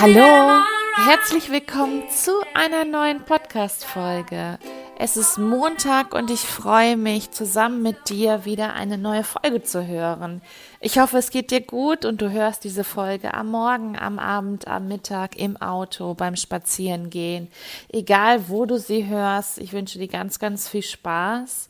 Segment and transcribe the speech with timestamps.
[0.00, 0.62] Hallo,
[1.04, 4.58] herzlich willkommen zu einer neuen Podcast-Folge.
[4.98, 9.86] Es ist Montag und ich freue mich, zusammen mit dir wieder eine neue Folge zu
[9.86, 10.40] hören.
[10.80, 14.66] Ich hoffe, es geht dir gut und du hörst diese Folge am Morgen, am Abend,
[14.66, 17.48] am Mittag, im Auto, beim Spazierengehen.
[17.90, 21.68] Egal, wo du sie hörst, ich wünsche dir ganz, ganz viel Spaß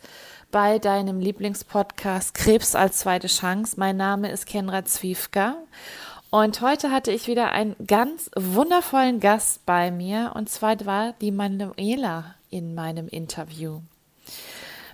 [0.52, 3.76] bei deinem Lieblingspodcast Krebs als zweite Chance.
[3.78, 5.56] Mein Name ist Kenra Zwiefka
[6.28, 11.30] und heute hatte ich wieder einen ganz wundervollen Gast bei mir und zwar war die
[11.30, 13.80] Manuela in meinem Interview.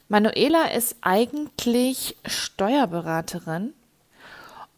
[0.07, 3.75] Manuela ist eigentlich Steuerberaterin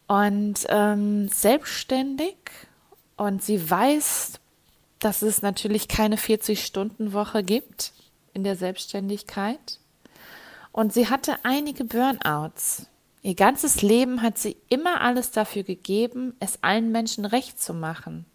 [0.07, 2.37] und ähm, selbstständig
[3.17, 4.39] und sie weiß,
[4.97, 7.93] dass es natürlich keine 40-Stunden-Woche gibt
[8.33, 9.77] in der Selbstständigkeit.
[10.71, 12.87] Und sie hatte einige Burnouts.
[13.23, 18.25] Ihr ganzes Leben hat sie immer alles dafür gegeben, es allen Menschen recht zu machen.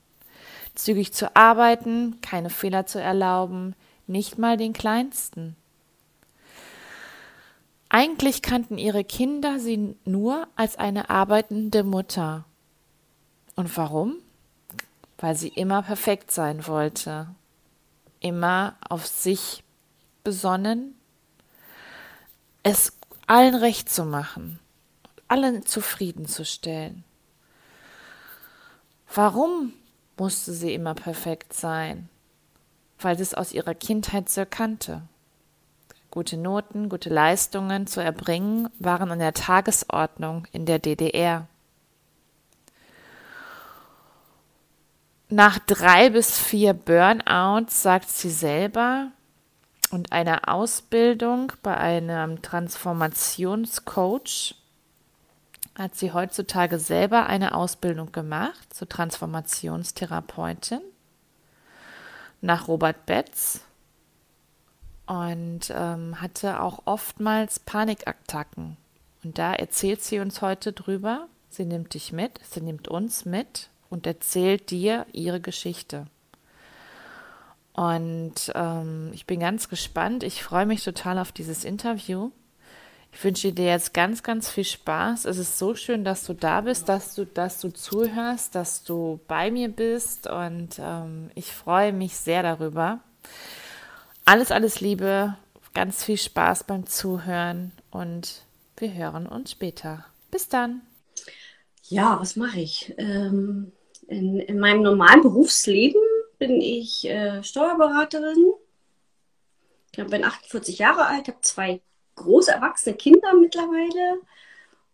[0.75, 3.75] Zügig zu arbeiten, keine Fehler zu erlauben,
[4.07, 5.57] nicht mal den kleinsten.
[7.89, 12.45] Eigentlich kannten ihre Kinder sie nur als eine arbeitende Mutter.
[13.55, 14.17] Und warum?
[15.19, 17.29] Weil sie immer perfekt sein wollte,
[18.21, 19.65] immer auf sich
[20.25, 20.95] besonnen,
[22.67, 24.59] es allen recht zu machen,
[25.29, 27.05] allen zufriedenzustellen.
[29.15, 29.73] Warum
[30.17, 32.09] musste sie immer perfekt sein?
[32.99, 35.03] Weil sie es aus ihrer Kindheit so kannte.
[36.11, 41.47] Gute Noten, gute Leistungen zu erbringen waren an der Tagesordnung in der DDR.
[45.29, 49.13] Nach drei bis vier Burnouts sagt sie selber,
[49.97, 54.55] und einer Ausbildung bei einem Transformationscoach
[55.75, 60.83] hat sie heutzutage selber eine Ausbildung gemacht zur Transformationstherapeutin
[62.43, 63.63] nach Robert Betz
[65.07, 68.77] und ähm, hatte auch oftmals Panikattacken.
[69.25, 71.27] Und da erzählt sie uns heute drüber.
[71.49, 76.07] Sie nimmt dich mit, sie nimmt uns mit und erzählt dir ihre Geschichte.
[77.77, 80.23] Und ähm, ich bin ganz gespannt.
[80.23, 82.31] Ich freue mich total auf dieses Interview.
[83.13, 85.27] Ich wünsche dir jetzt ganz, ganz viel Spaß.
[85.27, 89.21] Es ist so schön, dass du da bist, dass du, dass du zuhörst, dass du
[89.29, 90.27] bei mir bist.
[90.27, 93.01] Und ähm, ich freue mich sehr darüber.
[94.25, 95.37] Alles, alles Liebe,
[95.75, 98.43] ganz viel Spaß beim Zuhören und
[98.79, 100.07] wir hören uns später.
[100.31, 100.81] Bis dann.
[101.85, 102.95] Ja, was mache ich?
[102.97, 103.73] Ähm,
[104.09, 106.01] in, in meinem normalen Berufsleben
[106.39, 108.53] bin ich äh, Steuerberaterin.
[109.97, 111.81] Ich bin 48 Jahre alt, habe zwei
[112.17, 114.21] große erwachsene Kinder mittlerweile.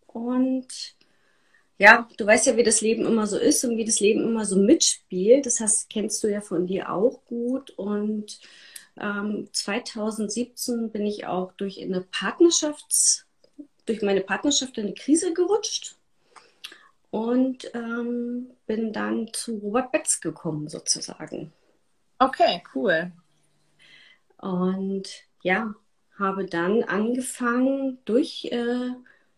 [0.07, 0.95] Und
[1.77, 4.45] ja, du weißt ja, wie das Leben immer so ist und wie das Leben immer
[4.45, 5.45] so mitspielt.
[5.45, 7.71] Das heißt, kennst du ja von dir auch gut.
[7.71, 8.39] Und
[8.99, 13.25] ähm, 2017 bin ich auch durch eine Partnerschafts,
[13.85, 15.97] durch meine Partnerschaft in eine Krise gerutscht
[17.13, 21.53] und ähm, bin dann zu Robert Betz gekommen, sozusagen.
[22.17, 23.11] Okay, cool.
[24.37, 25.07] Und
[25.43, 25.75] ja,
[26.17, 28.89] habe dann angefangen, durch, äh,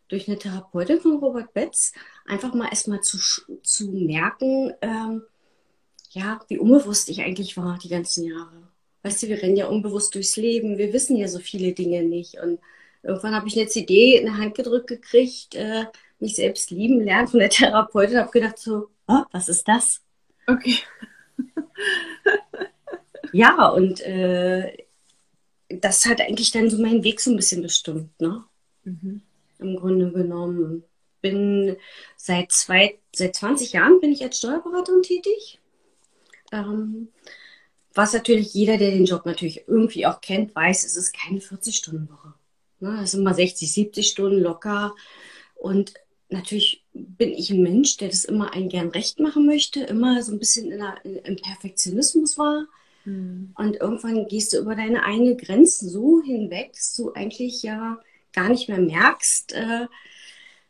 [0.07, 1.91] durch eine Therapeutin von Robert Betz
[2.25, 3.17] einfach mal erstmal zu,
[3.61, 5.23] zu merken, ähm,
[6.11, 8.69] ja, wie unbewusst ich eigentlich war die ganzen Jahre.
[9.03, 12.39] Weißt du, wir rennen ja unbewusst durchs Leben, wir wissen ja so viele Dinge nicht.
[12.39, 12.61] Und
[13.03, 15.87] irgendwann habe ich eine CD in der Hand gedrückt gekriegt, äh,
[16.19, 20.01] mich selbst lieben lernen von der Therapeutin, habe gedacht so, oh, was ist das?
[20.47, 20.77] Okay.
[23.33, 24.85] ja, und äh,
[25.69, 28.43] das hat eigentlich dann so meinen Weg so ein bisschen bestimmt, ne?
[28.83, 29.21] Mhm.
[29.59, 30.83] Im Grunde genommen.
[31.21, 31.75] Bin
[32.17, 35.59] seit, zwei, seit 20 Jahren bin ich als Steuerberaterin tätig.
[36.51, 37.07] Ähm,
[37.95, 42.33] was natürlich jeder, der den Job natürlich irgendwie auch kennt, weiß, es ist keine 40-Stunden-Woche.
[42.79, 42.99] Ne?
[43.01, 44.93] Es sind immer 60, 70 Stunden locker.
[45.55, 45.93] Und
[46.29, 50.31] natürlich bin ich ein Mensch, der das immer ein gern recht machen möchte, immer so
[50.31, 52.65] ein bisschen in der, im Perfektionismus war.
[53.05, 53.53] Mhm.
[53.55, 57.99] Und irgendwann gehst du über deine eigenen Grenzen so hinweg, dass du eigentlich ja
[58.33, 59.87] gar nicht mehr merkst, äh,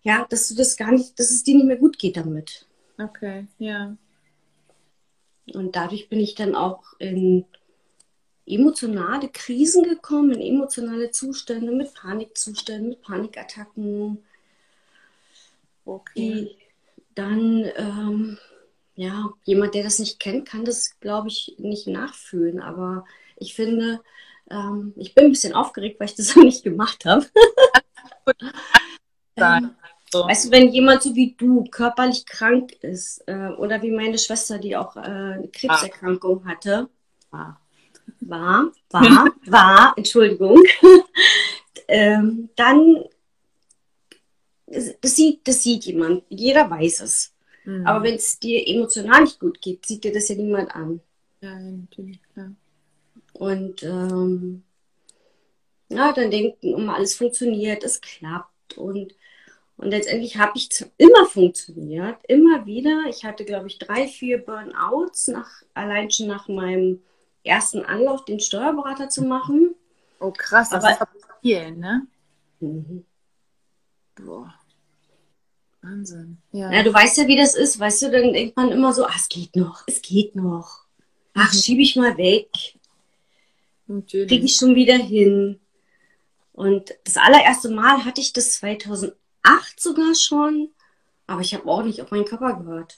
[0.04, 2.68] ja, dass du das gar nicht, dass es dir nicht mehr gut geht damit.
[2.98, 3.98] Okay, ja.
[5.54, 7.46] Und dadurch bin ich dann auch in
[8.46, 14.20] emotionale Krisen gekommen, in emotionale Zustände mit Panikzuständen, mit Panikattacken,
[15.86, 16.58] Okay.
[17.14, 18.38] dann, ähm,
[18.96, 22.60] ja, jemand, der das nicht kennt, kann das, glaube ich, nicht nachfühlen.
[22.60, 23.06] Aber
[23.38, 24.02] ich finde,
[24.50, 27.26] ähm, ich bin ein bisschen aufgeregt, weil ich das noch nicht gemacht habe.
[29.38, 29.76] ähm,
[30.12, 30.26] So.
[30.26, 34.60] Weißt du, wenn jemand so wie du körperlich krank ist äh, oder wie meine Schwester,
[34.60, 36.50] die auch äh, eine Krebserkrankung ah.
[36.50, 36.90] hatte,
[37.32, 37.60] war,
[38.22, 40.64] war, war, war, Entschuldigung,
[41.88, 43.04] ähm, dann
[44.68, 47.34] das sieht, das sieht jemand, jeder weiß es.
[47.66, 47.86] Mhm.
[47.86, 51.02] Aber wenn es dir emotional nicht gut geht, sieht dir das ja niemand an.
[51.42, 52.52] Ja, natürlich, klar.
[53.34, 54.64] Und ähm,
[55.90, 59.14] ja, dann denken, um alles funktioniert, es klappt und
[59.78, 63.04] und letztendlich habe ich immer funktioniert, immer wieder.
[63.10, 67.02] Ich hatte, glaube ich, drei, vier Burnouts, nach, allein schon nach meinem
[67.44, 69.76] ersten Anlauf, den Steuerberater zu machen.
[70.20, 72.08] Oh, krass, das Aber, ist viel, ne?
[72.62, 73.06] Mhm.
[74.24, 74.54] Boah.
[75.82, 76.38] Wahnsinn.
[76.52, 76.72] Ja.
[76.72, 77.80] ja, du weißt ja, wie das ist.
[77.80, 80.86] Weißt du, dann denkt man immer so, ah, es geht noch, es geht noch.
[81.34, 81.58] Ach, mhm.
[81.58, 82.50] schiebe ich mal weg.
[84.08, 85.60] Kriege ich schon wieder hin.
[86.54, 89.16] Und das allererste Mal hatte ich das 2008
[89.78, 90.70] sogar schon,
[91.28, 92.98] aber ich habe auch nicht auf meinen Körper gehört.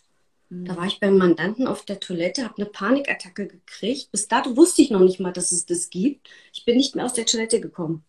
[0.49, 0.65] Mhm.
[0.65, 4.11] Da war ich beim Mandanten auf der Toilette, habe eine Panikattacke gekriegt.
[4.11, 6.29] Bis dato wusste ich noch nicht mal, dass es das gibt.
[6.53, 8.03] Ich bin nicht mehr aus der Toilette gekommen.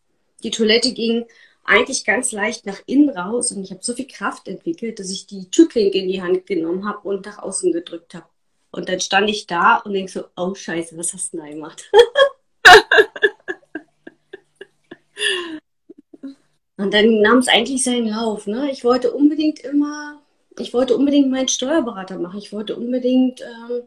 [0.45, 1.25] Die Toilette ging
[1.69, 5.27] eigentlich ganz leicht nach innen raus und ich habe so viel Kraft entwickelt, dass ich
[5.27, 8.25] die Türklinke in die Hand genommen habe und nach außen gedrückt habe.
[8.71, 11.91] Und dann stand ich da und denk so, oh Scheiße, was hast du da gemacht?
[16.77, 18.47] und dann nahm es eigentlich seinen Lauf.
[18.47, 18.71] Ne?
[18.71, 20.23] Ich wollte unbedingt immer,
[20.59, 22.39] ich wollte unbedingt meinen Steuerberater machen.
[22.39, 23.83] Ich wollte unbedingt ähm,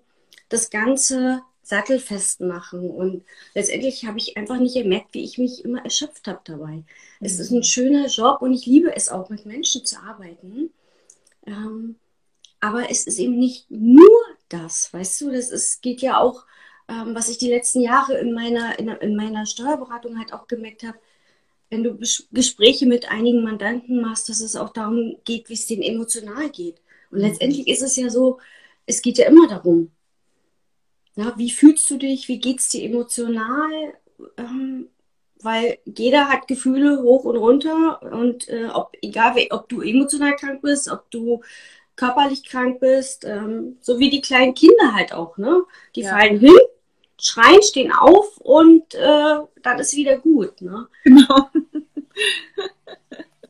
[0.49, 2.89] das Ganze sattelfest machen.
[2.89, 3.23] Und
[3.55, 6.75] letztendlich habe ich einfach nicht gemerkt, wie ich mich immer erschöpft habe dabei.
[6.75, 6.85] Mhm.
[7.21, 7.63] Es ist ein mhm.
[7.63, 10.71] schöner Job und ich liebe es auch, mit Menschen zu arbeiten.
[11.47, 11.95] Ähm,
[12.59, 14.11] aber es ist eben nicht nur
[14.49, 16.45] das, weißt du, das ist, geht ja auch,
[16.89, 20.83] ähm, was ich die letzten Jahre in meiner, in, in meiner Steuerberatung halt auch gemerkt
[20.83, 20.99] habe,
[21.69, 21.97] wenn du
[22.31, 26.81] Gespräche mit einigen Mandanten machst, dass es auch darum geht, wie es denen emotional geht.
[27.11, 27.27] Und mhm.
[27.27, 28.39] letztendlich ist es ja so,
[28.85, 29.89] es geht ja immer darum,
[31.15, 32.27] ja, wie fühlst du dich?
[32.27, 33.93] Wie geht es dir emotional?
[34.37, 34.87] Ähm,
[35.43, 40.61] weil jeder hat Gefühle hoch und runter und äh, ob, egal ob du emotional krank
[40.61, 41.41] bist, ob du
[41.95, 45.63] körperlich krank bist, ähm, so wie die kleinen Kinder halt auch, ne?
[45.95, 46.11] Die ja.
[46.11, 46.57] fallen hin,
[47.19, 50.87] schreien, stehen auf und äh, dann ist wieder gut, ne?
[51.03, 51.49] Genau.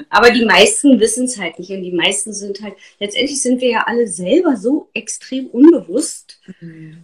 [0.10, 3.70] Aber die meisten wissen es halt nicht und die meisten sind halt, letztendlich sind wir
[3.70, 6.42] ja alle selber so extrem unbewusst.
[6.60, 7.04] Mhm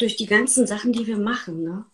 [0.00, 1.62] durch die ganzen Sachen, die wir machen.
[1.62, 1.84] Ne?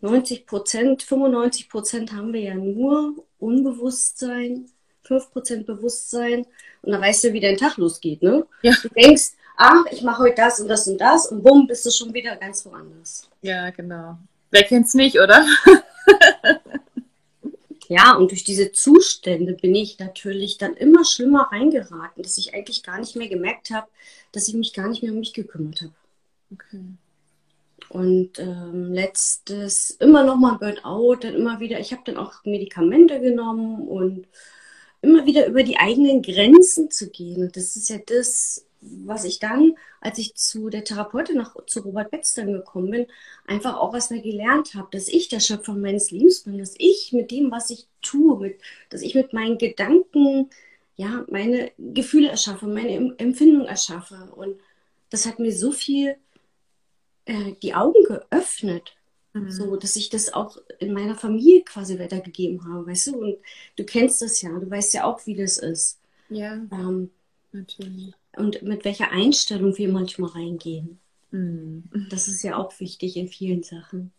[0.00, 4.70] 90 Prozent, 95 Prozent haben wir ja nur Unbewusstsein,
[5.02, 6.46] 5 Prozent Bewusstsein.
[6.82, 8.22] Und dann weißt du, wie dein Tag losgeht.
[8.22, 8.46] Ne?
[8.62, 8.72] Ja.
[8.82, 11.90] Du denkst, ach, ich mache heute das und das und das und bumm, bist du
[11.90, 13.28] schon wieder ganz woanders.
[13.42, 14.18] Ja, genau.
[14.50, 15.44] Wer kennt's nicht, oder?
[17.88, 22.82] ja, und durch diese Zustände bin ich natürlich dann immer schlimmer reingeraten, dass ich eigentlich
[22.82, 23.88] gar nicht mehr gemerkt habe,
[24.32, 25.92] dass ich mich gar nicht mehr um mich gekümmert habe.
[26.52, 26.80] Okay.
[27.88, 33.20] Und ähm, letztes immer noch mal Burnout, dann immer wieder, ich habe dann auch Medikamente
[33.20, 34.26] genommen und
[35.00, 37.42] immer wieder über die eigenen Grenzen zu gehen.
[37.42, 41.80] Und das ist ja das, was ich dann, als ich zu der Therapeutin nach, zu
[41.80, 43.06] Robert Betz dann gekommen bin,
[43.46, 47.12] einfach auch was mehr gelernt habe, dass ich der Schöpfer meines Lebens bin, dass ich
[47.12, 48.60] mit dem, was ich tue, mit,
[48.90, 50.50] dass ich mit meinen Gedanken,
[50.96, 54.30] ja, meine Gefühle erschaffe, meine Empfindungen erschaffe.
[54.36, 54.58] Und
[55.10, 56.16] das hat mir so viel
[57.28, 58.96] äh, die Augen geöffnet.
[59.34, 59.50] Mhm.
[59.50, 63.18] So, dass ich das auch in meiner Familie quasi weitergegeben habe, weißt du?
[63.18, 63.36] Und
[63.76, 65.98] du kennst das ja, du weißt ja auch, wie das ist.
[66.30, 66.54] Ja.
[66.72, 67.10] Ähm,
[67.52, 68.14] natürlich.
[68.36, 70.98] Und mit welcher Einstellung wir manchmal reingehen.
[71.30, 71.84] Mhm.
[72.08, 74.10] Das ist ja auch wichtig in vielen Sachen.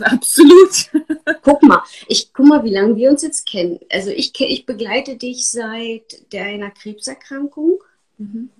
[0.00, 0.90] Absolut.
[1.42, 3.80] guck mal, ich guck mal, wie lange wir uns jetzt kennen.
[3.90, 7.82] Also ich, ich begleite dich seit deiner Krebserkrankung.
[8.18, 8.50] Mhm.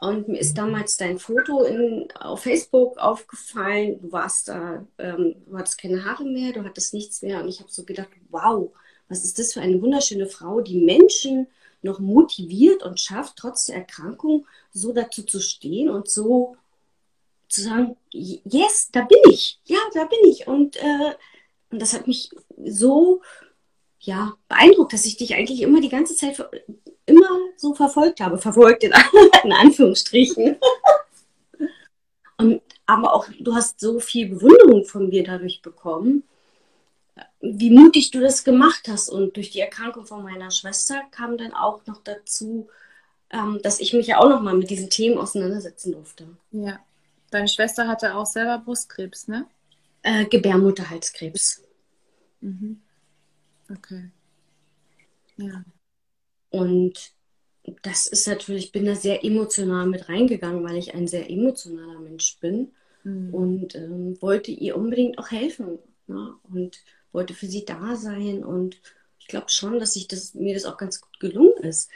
[0.00, 4.00] Und mir ist damals dein Foto in, auf Facebook aufgefallen.
[4.00, 7.42] Du warst da, ähm, du hattest keine Haare mehr, du hattest nichts mehr.
[7.42, 8.70] Und ich habe so gedacht, wow,
[9.08, 11.48] was ist das für eine wunderschöne Frau, die Menschen
[11.82, 16.56] noch motiviert und schafft, trotz der Erkrankung so dazu zu stehen und so
[17.48, 20.46] zu sagen, yes, da bin ich, ja, da bin ich.
[20.46, 21.14] Und, äh,
[21.70, 22.30] und das hat mich
[22.64, 23.22] so
[24.00, 26.44] ja, beeindruckt, dass ich dich eigentlich immer die ganze Zeit
[27.08, 28.92] immer so verfolgt habe, verfolgt in,
[29.44, 30.56] in Anführungsstrichen.
[32.36, 36.22] Und, aber auch, du hast so viel Bewunderung von mir dadurch bekommen,
[37.40, 39.08] wie mutig du das gemacht hast.
[39.08, 42.68] Und durch die Erkrankung von meiner Schwester kam dann auch noch dazu,
[43.30, 46.28] ähm, dass ich mich ja auch noch mal mit diesen Themen auseinandersetzen durfte.
[46.52, 46.78] Ja.
[47.30, 49.46] Deine Schwester hatte auch selber Brustkrebs, ne?
[50.02, 51.62] Äh, Gebärmutterhalskrebs.
[52.40, 52.80] Mhm.
[53.70, 54.10] Okay.
[55.36, 55.62] Ja.
[56.50, 57.12] Und
[57.82, 62.00] das ist natürlich, ich bin da sehr emotional mit reingegangen, weil ich ein sehr emotionaler
[62.00, 62.72] Mensch bin
[63.04, 63.34] mhm.
[63.34, 66.34] und ähm, wollte ihr unbedingt auch helfen ne?
[66.44, 68.44] und wollte für sie da sein.
[68.44, 68.80] Und
[69.18, 71.90] ich glaube schon, dass ich das, mir das auch ganz gut gelungen ist.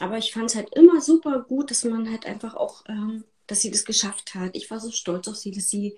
[0.00, 3.60] Aber ich fand es halt immer super gut, dass man halt einfach auch, ähm, dass
[3.60, 4.56] sie das geschafft hat.
[4.56, 5.96] Ich war so stolz auf sie, dass sie,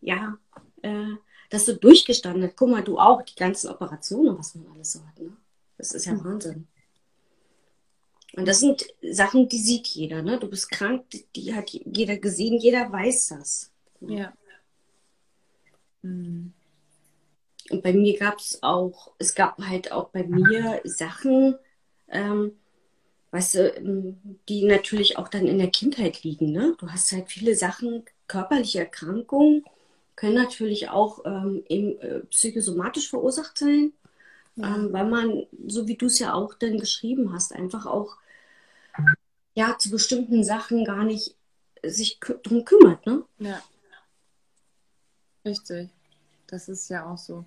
[0.00, 0.38] ja,
[0.82, 1.14] äh,
[1.50, 2.56] das so durchgestanden hat.
[2.56, 5.18] Guck mal, du auch, die ganzen Operationen, was man alles so hat.
[5.18, 5.36] Ne?
[5.78, 6.24] Das ist ja mhm.
[6.24, 6.68] Wahnsinn.
[8.34, 10.22] Und das sind Sachen, die sieht jeder.
[10.22, 10.38] Ne?
[10.38, 11.04] Du bist krank,
[11.34, 13.72] die hat jeder gesehen, jeder weiß das.
[14.00, 14.32] Ja.
[16.02, 16.52] Mhm.
[17.70, 21.56] Und bei mir gab es auch, es gab halt auch bei mir Sachen,
[22.08, 22.52] ähm,
[23.32, 26.52] weißt du, ähm, die natürlich auch dann in der Kindheit liegen.
[26.52, 26.76] Ne?
[26.78, 29.64] Du hast halt viele Sachen, körperliche Erkrankungen
[30.16, 33.92] können natürlich auch ähm, eben, äh, psychosomatisch verursacht sein,
[34.56, 34.74] ja.
[34.74, 38.16] ähm, weil man, so wie du es ja auch dann geschrieben hast, einfach auch
[39.54, 41.34] ja zu bestimmten Sachen gar nicht
[41.82, 43.06] sich drum kümmert.
[43.06, 43.24] Ne?
[43.38, 43.60] Ja.
[45.44, 45.90] Richtig.
[46.46, 47.44] Das ist ja auch so.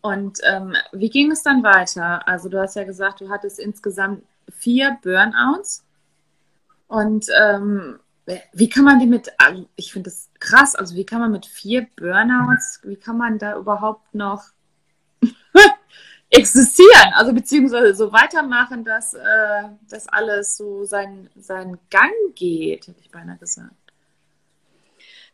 [0.00, 2.26] Und ähm, wie ging es dann weiter?
[2.26, 5.84] Also du hast ja gesagt, du hattest insgesamt vier Burnouts.
[6.88, 7.98] Und ähm,
[8.52, 11.46] wie kann man die mit, also ich finde das krass, also wie kann man mit
[11.46, 14.44] vier Burnouts, wie kann man da überhaupt noch
[16.32, 23.00] existieren, also beziehungsweise so weitermachen, dass äh, das alles so seinen, seinen Gang geht, hätte
[23.00, 23.74] ich beinahe gesagt.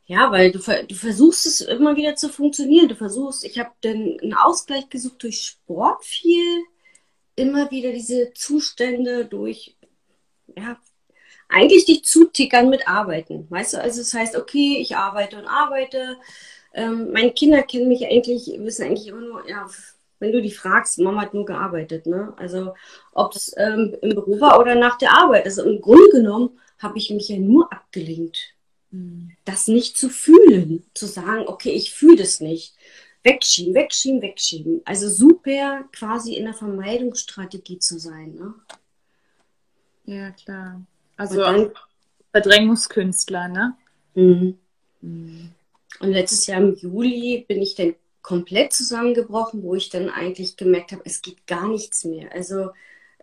[0.06, 2.88] Ja, weil du, du versuchst es immer wieder zu funktionieren.
[2.88, 6.64] Du versuchst, ich habe dann einen Ausgleich gesucht durch Sport viel,
[7.36, 9.76] immer wieder diese Zustände durch,
[10.56, 10.78] ja,
[11.48, 13.46] eigentlich dich zutickern mit Arbeiten.
[13.50, 16.16] Weißt du, also es das heißt, okay, ich arbeite und arbeite.
[16.74, 19.68] Ähm, meine Kinder kennen mich eigentlich, wissen eigentlich immer nur, ja,
[20.18, 22.32] wenn du die fragst, Mama hat nur gearbeitet, ne?
[22.36, 22.74] Also
[23.12, 25.44] ob es ähm, im Büro war oder nach der Arbeit.
[25.44, 28.54] Also im Grunde genommen habe ich mich ja nur abgelenkt
[29.44, 32.74] das nicht zu fühlen, zu sagen, okay, ich fühle das nicht.
[33.22, 34.80] Wegschieben, wegschieben, wegschieben.
[34.84, 38.34] Also super quasi in der Vermeidungsstrategie zu sein.
[38.34, 38.54] Ne?
[40.04, 40.82] Ja, klar.
[41.16, 41.70] Also dann,
[42.30, 43.76] Verdrängungskünstler, ne?
[44.14, 44.58] Mhm.
[45.02, 45.50] Mhm.
[46.00, 50.92] Und letztes Jahr im Juli bin ich dann komplett zusammengebrochen, wo ich dann eigentlich gemerkt
[50.92, 52.32] habe, es geht gar nichts mehr.
[52.32, 52.70] Also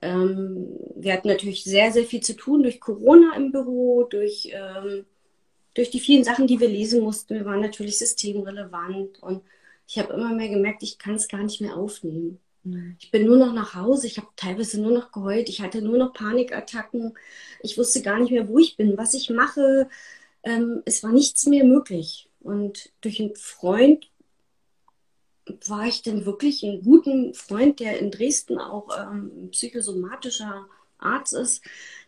[0.02, 5.06] ähm, wir hatten natürlich sehr, sehr viel zu tun durch Corona im Büro, durch ähm,
[5.75, 9.44] durch die vielen Sachen, die wir lesen mussten, wir waren natürlich systemrelevant und
[9.88, 12.40] ich habe immer mehr gemerkt, ich kann es gar nicht mehr aufnehmen.
[12.64, 12.96] Mhm.
[13.00, 15.98] Ich bin nur noch nach Hause, ich habe teilweise nur noch geheult, ich hatte nur
[15.98, 17.14] noch Panikattacken,
[17.62, 19.90] ich wusste gar nicht mehr, wo ich bin, was ich mache.
[20.44, 22.30] Ähm, es war nichts mehr möglich.
[22.40, 24.10] Und durch einen Freund
[25.68, 31.64] war ich dann wirklich einen guten Freund, der in Dresden auch ähm, psychosomatischer Arzt ist.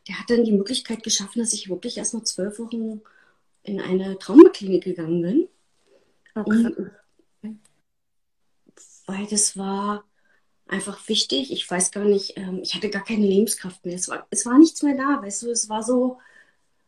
[0.07, 3.01] Der hat dann die Möglichkeit geschaffen, dass ich wirklich erst mal zwölf Wochen
[3.63, 5.47] in eine Traumaklinik gegangen bin.
[6.35, 6.91] Okay.
[7.41, 7.59] Und,
[9.05, 10.03] weil das war
[10.67, 11.51] einfach wichtig.
[11.51, 13.95] Ich weiß gar nicht, ähm, ich hatte gar keine Lebenskraft mehr.
[13.95, 16.19] Es war, es war nichts mehr da, weißt du, es war so,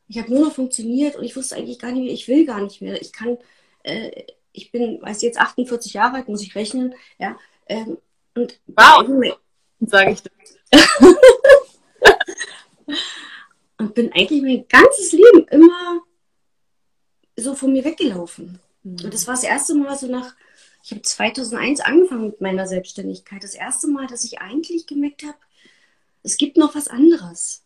[0.08, 2.62] ich habe nur noch funktioniert und ich wusste eigentlich gar nicht mehr, ich will gar
[2.62, 3.01] nicht mehr.
[3.01, 3.38] Ich kann,
[3.84, 7.38] äh, ich bin, weiß jetzt 48 Jahre alt, muss ich rechnen, ja.
[7.68, 7.98] Ähm,
[8.36, 9.06] und wow,
[9.79, 10.34] sage ich das.
[13.77, 16.01] und bin eigentlich mein ganzes Leben immer
[17.36, 18.60] so von mir weggelaufen.
[18.84, 19.06] Mhm.
[19.06, 20.36] Und das war das erste Mal so nach,
[20.84, 23.44] ich habe 2001 angefangen mit meiner Selbstständigkeit.
[23.44, 25.38] Das erste Mal, dass ich eigentlich gemerkt habe,
[26.24, 27.63] es gibt noch was anderes.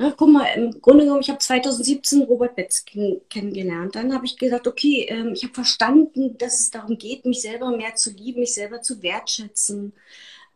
[0.00, 3.96] Ja, guck mal, im Grunde genommen, ich habe 2017 Robert Betz kennengelernt.
[3.96, 7.76] Dann habe ich gesagt, okay, ähm, ich habe verstanden, dass es darum geht, mich selber
[7.76, 9.92] mehr zu lieben, mich selber zu wertschätzen,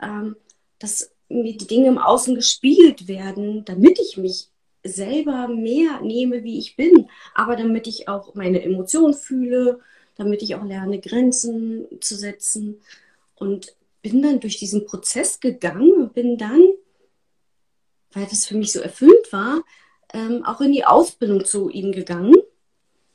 [0.00, 0.36] ähm,
[0.78, 4.48] dass mir die Dinge im Außen gespiegelt werden, damit ich mich
[4.84, 9.80] selber mehr nehme, wie ich bin, aber damit ich auch meine Emotionen fühle,
[10.16, 12.80] damit ich auch lerne, Grenzen zu setzen.
[13.34, 16.62] Und bin dann durch diesen Prozess gegangen und bin dann,
[18.12, 19.62] weil das für mich so erfüllt war,
[20.12, 22.34] ähm, auch in die Ausbildung zu ihm gegangen,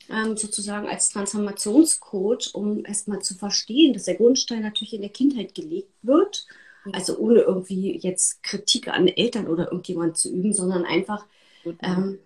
[0.10, 5.54] ähm, sozusagen als Transformationscoach, um erstmal zu verstehen, dass der Grundstein natürlich in der Kindheit
[5.54, 6.48] gelegt wird.
[6.94, 11.26] Also ohne irgendwie jetzt Kritik an Eltern oder irgendjemand zu üben, sondern einfach
[11.82, 12.20] ähm,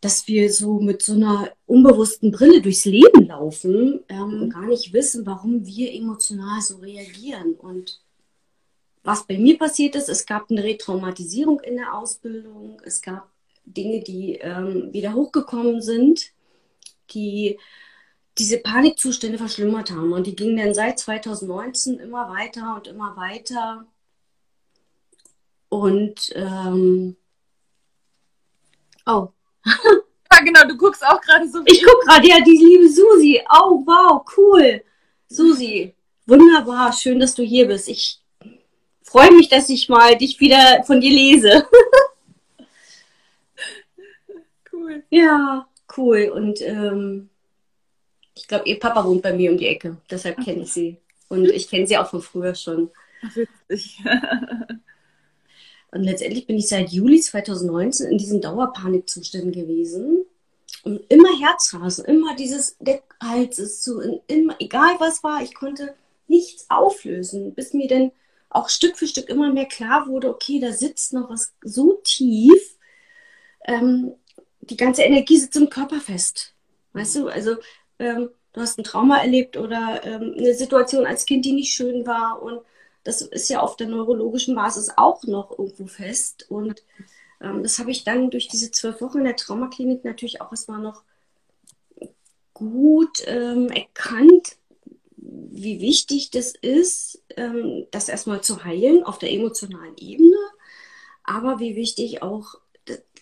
[0.00, 4.42] dass wir so mit so einer unbewussten Brille durchs Leben laufen ähm, mhm.
[4.42, 7.54] und gar nicht wissen, warum wir emotional so reagieren.
[7.54, 8.00] Und
[9.02, 13.28] was bei mir passiert ist, es gab eine Retraumatisierung in der Ausbildung, es gab
[13.64, 16.32] Dinge, die ähm, wieder hochgekommen sind,
[17.10, 17.58] die
[18.38, 20.12] diese Panikzustände verschlimmert haben.
[20.12, 23.86] Und die gingen dann seit 2019 immer weiter und immer weiter.
[25.68, 27.16] Und ähm,
[29.06, 29.28] oh.
[29.64, 31.62] ja, genau, du guckst auch gerade so.
[31.66, 33.40] Ich gucke gerade, ja, die liebe Susi.
[33.50, 34.82] Oh, wow, cool.
[35.28, 35.94] Susi,
[36.26, 37.88] wunderbar, schön, dass du hier bist.
[37.88, 38.19] Ich
[39.10, 41.66] freue mich, dass ich mal dich wieder von dir lese.
[44.72, 45.02] cool.
[45.10, 46.30] Ja, cool.
[46.32, 47.28] Und ähm,
[48.36, 49.96] ich glaube, ihr Papa wohnt bei mir um die Ecke.
[50.08, 50.96] Deshalb kenne ich sie.
[51.28, 52.90] Und ich kenne sie auch von früher schon.
[53.34, 53.98] Witzig.
[55.92, 60.24] Und letztendlich bin ich seit Juli 2019 in diesen Dauerpanikzuständen gewesen.
[60.84, 65.96] Und immer Herzrasen, immer dieses, der Hals ist zu, immer, egal was war, ich konnte
[66.28, 68.12] nichts auflösen, bis mir dann
[68.50, 72.76] auch Stück für Stück immer mehr klar wurde, okay, da sitzt noch was so tief,
[73.66, 74.14] ähm,
[74.60, 76.54] die ganze Energie sitzt im Körper fest.
[76.92, 77.56] Weißt du, also
[77.98, 82.06] ähm, du hast ein Trauma erlebt oder ähm, eine Situation als Kind, die nicht schön
[82.06, 82.60] war und
[83.04, 86.46] das ist ja auf der neurologischen Basis auch noch irgendwo fest.
[86.50, 86.82] Und
[87.40, 90.80] ähm, das habe ich dann durch diese zwölf Wochen in der Traumaklinik natürlich auch erstmal
[90.80, 91.02] noch
[92.52, 94.56] gut ähm, erkannt,
[95.30, 100.36] wie wichtig das ist, ähm, das erstmal zu heilen auf der emotionalen Ebene,
[101.22, 102.56] aber wie wichtig auch,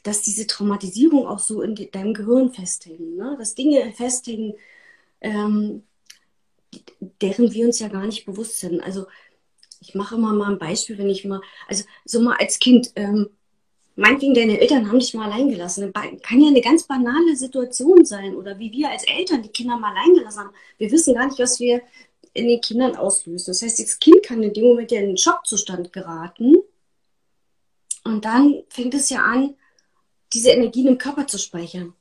[0.03, 3.37] dass diese Traumatisierung auch so in deinem Gehirn festhängen, ne?
[3.39, 4.55] dass Dinge festhängen,
[5.21, 5.83] ähm,
[7.21, 8.81] deren wir uns ja gar nicht bewusst sind.
[8.81, 9.07] Also
[9.81, 13.31] ich mache immer mal ein Beispiel, wenn ich mal, also so mal als Kind, ähm,
[13.99, 15.93] meinetwegen deine Eltern haben dich mal allein gelassen.
[15.93, 19.91] Kann ja eine ganz banale Situation sein oder wie wir als Eltern die Kinder mal
[19.91, 20.55] allein gelassen haben.
[20.79, 21.83] Wir wissen gar nicht, was wir
[22.33, 23.51] in den Kindern auslösen.
[23.51, 26.57] Das heißt, das Kind kann in dem Moment ja in einen Schockzustand geraten.
[28.05, 29.57] Und dann fängt es ja an,
[30.33, 31.93] diese Energien im Körper zu speichern.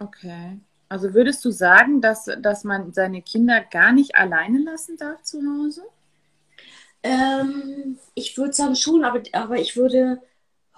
[0.00, 0.58] Okay.
[0.88, 5.40] Also würdest du sagen, dass, dass man seine Kinder gar nicht alleine lassen darf zu
[5.40, 5.82] Hause?
[7.04, 10.20] Ähm, ich würde sagen schon, aber, aber ich würde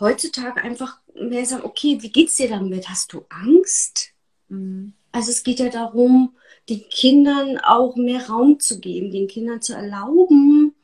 [0.00, 2.88] heutzutage einfach mehr sagen, okay, wie geht's dir damit?
[2.88, 4.12] Hast du Angst?
[4.48, 4.92] Mhm.
[5.12, 6.36] Also es geht ja darum,
[6.68, 10.74] den Kindern auch mehr Raum zu geben, den Kindern zu erlauben,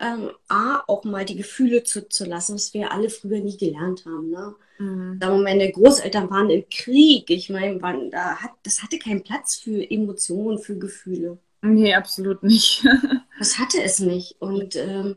[0.00, 4.30] ähm, A, auch mal die Gefühle zuzulassen, was wir alle früher nie gelernt haben.
[4.30, 4.54] Ne?
[4.78, 5.18] Mhm.
[5.20, 7.78] Da meine Großeltern waren im Krieg, ich meine,
[8.10, 11.38] da hat, das hatte keinen Platz für Emotionen, für Gefühle.
[11.62, 12.84] Nee, absolut nicht.
[13.38, 14.36] das hatte es nicht.
[14.40, 15.16] Und, ähm,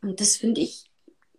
[0.00, 0.84] und das finde ich,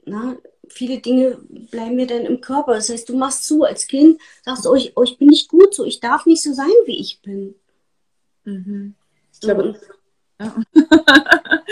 [0.06, 0.38] na,
[0.70, 1.38] viele Dinge
[1.72, 2.76] bleiben mir dann im Körper.
[2.76, 5.74] Das heißt, du machst zu als Kind, sagst, oh, ich, oh, ich bin nicht gut
[5.74, 7.56] so, ich darf nicht so sein, wie ich bin.
[8.46, 8.96] Mhm.
[9.34, 10.56] Ich glaube, so, ja.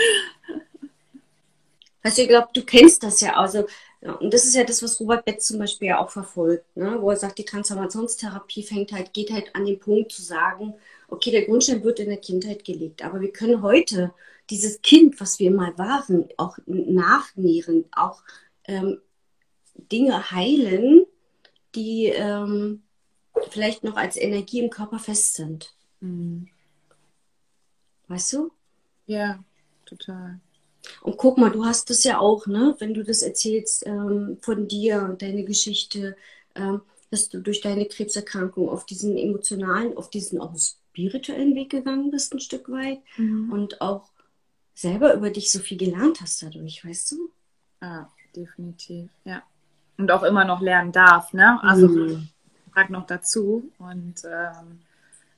[2.04, 3.34] Ich glaube, du kennst das ja.
[3.34, 3.66] Also,
[4.00, 6.96] ja, und das ist ja das, was Robert Betz zum Beispiel ja auch verfolgt, ne?
[7.00, 10.74] wo er sagt, die Transformationstherapie fängt halt, geht halt an den Punkt zu sagen,
[11.08, 14.12] okay, der Grundstein wird in der Kindheit gelegt, aber wir können heute
[14.50, 18.22] dieses Kind, was wir mal waren, auch nachnähren, auch
[18.68, 19.00] ähm,
[19.74, 21.06] Dinge heilen,
[21.74, 22.82] die ähm,
[23.50, 25.74] vielleicht noch als Energie im Körper fest sind.
[26.00, 26.48] Mhm.
[28.08, 28.50] Weißt du?
[29.06, 29.42] Ja,
[29.84, 30.40] total.
[31.02, 32.74] Und guck mal, du hast das ja auch, ne?
[32.78, 36.16] Wenn du das erzählst ähm, von dir und deine Geschichte,
[36.54, 42.10] ähm, dass du durch deine Krebserkrankung auf diesen emotionalen, auf diesen auch spirituellen Weg gegangen
[42.10, 43.00] bist, ein Stück weit.
[43.16, 43.52] Mhm.
[43.52, 44.10] Und auch
[44.74, 47.30] selber über dich so viel gelernt hast dadurch, weißt du?
[47.82, 49.42] Ja, definitiv, ja.
[49.96, 51.58] Und auch immer noch lernen darf, ne?
[51.62, 52.28] Also mhm.
[52.72, 53.70] frag noch dazu.
[53.78, 54.80] Und ähm,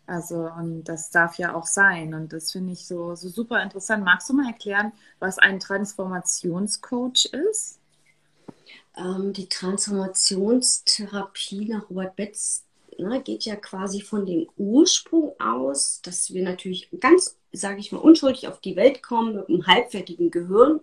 [0.07, 2.15] also, und das darf ja auch sein.
[2.15, 4.05] Und das finde ich so, so super interessant.
[4.05, 7.79] Magst du mal erklären, was ein Transformationscoach ist?
[8.97, 12.65] Ähm, die Transformationstherapie nach Robert Betz
[12.99, 17.99] ne, geht ja quasi von dem Ursprung aus, dass wir natürlich ganz, sage ich mal,
[17.99, 20.81] unschuldig auf die Welt kommen mit einem halbfertigen Gehirn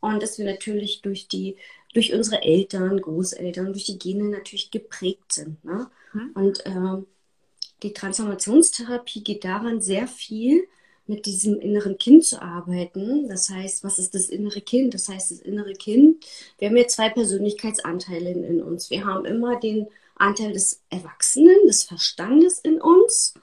[0.00, 1.56] und dass wir natürlich durch die
[1.94, 5.64] durch unsere Eltern, Großeltern, durch die Gene natürlich geprägt sind.
[5.64, 5.90] Ne?
[6.12, 6.30] Hm.
[6.34, 7.06] Und ähm,
[7.82, 10.68] die Transformationstherapie geht daran sehr viel
[11.06, 13.28] mit diesem inneren Kind zu arbeiten.
[13.28, 14.92] Das heißt, was ist das innere Kind?
[14.92, 16.24] Das heißt, das innere Kind,
[16.58, 18.90] wir haben ja zwei Persönlichkeitsanteile in, in uns.
[18.90, 23.34] Wir haben immer den Anteil des Erwachsenen, des Verstandes in uns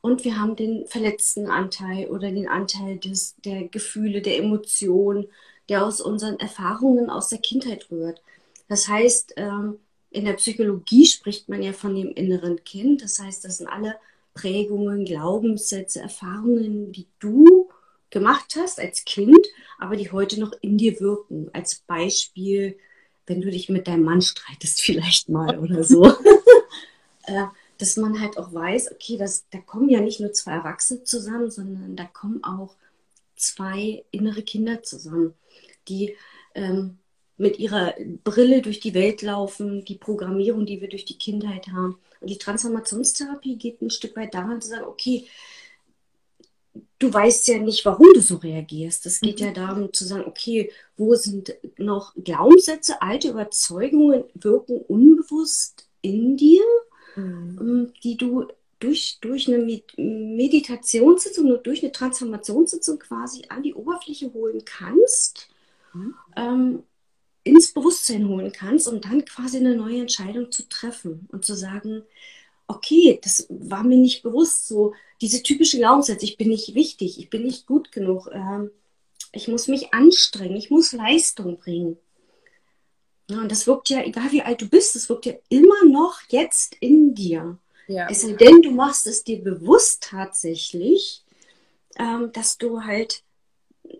[0.00, 5.26] und wir haben den verletzten Anteil oder den Anteil des, der Gefühle, der Emotionen,
[5.70, 8.20] der aus unseren Erfahrungen aus der Kindheit rührt.
[8.68, 9.78] Das heißt, ähm,
[10.10, 13.02] in der Psychologie spricht man ja von dem inneren Kind.
[13.02, 13.94] Das heißt, das sind alle
[14.34, 17.70] Prägungen, Glaubenssätze, Erfahrungen, die du
[18.10, 19.46] gemacht hast als Kind,
[19.78, 21.48] aber die heute noch in dir wirken.
[21.52, 22.76] Als Beispiel,
[23.26, 26.12] wenn du dich mit deinem Mann streitest, vielleicht mal oder so.
[27.24, 27.44] Äh,
[27.76, 31.50] dass man halt auch weiß, okay, das, da kommen ja nicht nur zwei Erwachsene zusammen,
[31.50, 32.76] sondern da kommen auch
[33.36, 35.34] zwei innere Kinder zusammen,
[35.88, 36.16] die
[36.54, 36.98] ähm,
[37.36, 41.98] mit ihrer Brille durch die Welt laufen, die Programmierung, die wir durch die Kindheit haben.
[42.20, 45.26] Und die Transformationstherapie geht ein Stück weit daran zu sagen, okay,
[46.98, 49.06] du weißt ja nicht, warum du so reagierst.
[49.06, 49.46] Es geht mhm.
[49.46, 56.62] ja darum zu sagen, okay, wo sind noch Glaubenssätze, alte Überzeugungen wirken unbewusst in dir,
[57.16, 57.58] mhm.
[57.60, 58.46] Ähm, die du
[58.80, 59.58] durch, durch eine
[59.96, 65.48] Meditationssitzung durch eine Transformationssitzung quasi an die Oberfläche holen kannst,
[65.92, 66.14] mhm.
[66.36, 66.82] ähm,
[67.42, 72.02] ins Bewusstsein holen kannst, um dann quasi eine neue Entscheidung zu treffen und zu sagen,
[72.66, 77.30] okay, das war mir nicht bewusst, so diese typische Glaubenssätze, ich bin nicht wichtig, ich
[77.30, 78.70] bin nicht gut genug, ähm,
[79.32, 81.96] ich muss mich anstrengen, ich muss Leistung bringen.
[83.28, 86.20] Ja, und das wirkt ja, egal wie alt du bist, das wirkt ja immer noch
[86.30, 87.58] jetzt in dir.
[87.86, 88.08] Ja.
[88.08, 91.24] Es sei denn, du machst es dir bewusst tatsächlich,
[91.98, 93.22] ähm, dass du halt,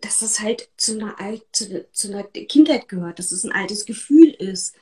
[0.01, 3.87] dass das halt zu einer, Alt, zu, zu einer Kindheit gehört, dass es ein altes
[3.87, 4.75] Gefühl ist.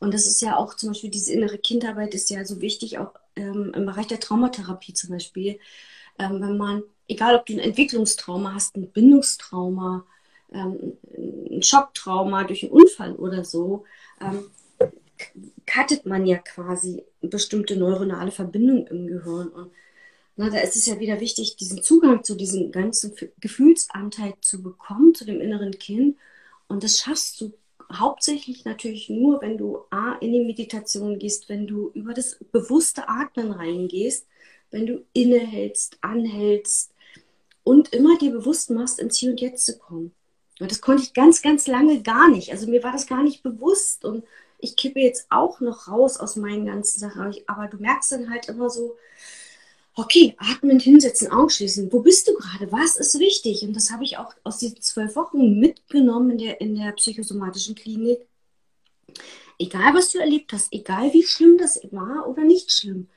[0.00, 3.14] Und das ist ja auch zum Beispiel diese innere Kindarbeit ist ja so wichtig, auch
[3.36, 5.58] ähm, im Bereich der Traumatherapie zum Beispiel.
[6.18, 10.06] Ähm, wenn man, egal ob du ein Entwicklungstrauma hast, ein Bindungstrauma,
[10.52, 10.98] ähm,
[11.50, 13.84] ein Schocktrauma durch einen Unfall oder so,
[14.20, 14.50] ähm,
[15.66, 19.48] cuttet man ja quasi bestimmte neuronale Verbindungen im Gehirn.
[19.48, 19.72] Und
[20.36, 25.14] na, da ist es ja wieder wichtig, diesen Zugang zu diesem ganzen Gefühlsanteil zu bekommen,
[25.14, 26.16] zu dem inneren Kind.
[26.66, 27.52] Und das schaffst du
[27.92, 33.08] hauptsächlich natürlich nur, wenn du A, in die Meditation gehst, wenn du über das bewusste
[33.08, 34.26] Atmen reingehst,
[34.70, 36.92] wenn du innehältst, anhältst
[37.62, 40.12] und immer dir bewusst machst, ins Hier und Jetzt zu kommen.
[40.60, 42.50] Und das konnte ich ganz, ganz lange gar nicht.
[42.50, 44.24] Also mir war das gar nicht bewusst und
[44.58, 47.34] ich kippe jetzt auch noch raus aus meinen ganzen Sachen.
[47.46, 48.96] Aber du merkst dann halt immer so,
[49.94, 51.92] okay, atmen, hinsetzen, Augen schließen.
[51.92, 52.70] Wo bist du gerade?
[52.72, 53.62] Was ist wichtig?
[53.62, 57.74] Und das habe ich auch aus diesen zwölf Wochen mitgenommen in der, in der psychosomatischen
[57.74, 58.26] Klinik.
[59.58, 63.08] Egal, was du erlebt hast, egal wie schlimm das war oder nicht schlimm,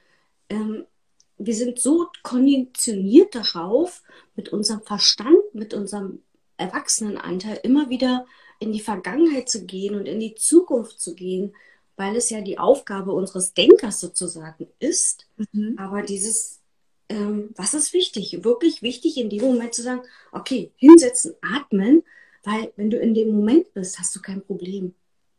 [0.49, 0.85] ähm,
[1.39, 4.03] wir sind so konditioniert darauf,
[4.35, 6.21] mit unserem Verstand, mit unserem
[6.57, 8.25] Erwachsenenanteil immer wieder
[8.59, 11.55] in die Vergangenheit zu gehen und in die Zukunft zu gehen,
[11.95, 15.27] weil es ja die Aufgabe unseres Denkers sozusagen ist.
[15.51, 15.75] Mhm.
[15.77, 16.59] Aber dieses,
[17.09, 18.43] ähm, was ist wichtig?
[18.43, 22.03] Wirklich wichtig in dem Moment zu sagen, okay, hinsetzen, atmen,
[22.43, 24.93] weil wenn du in dem Moment bist, hast du kein Problem.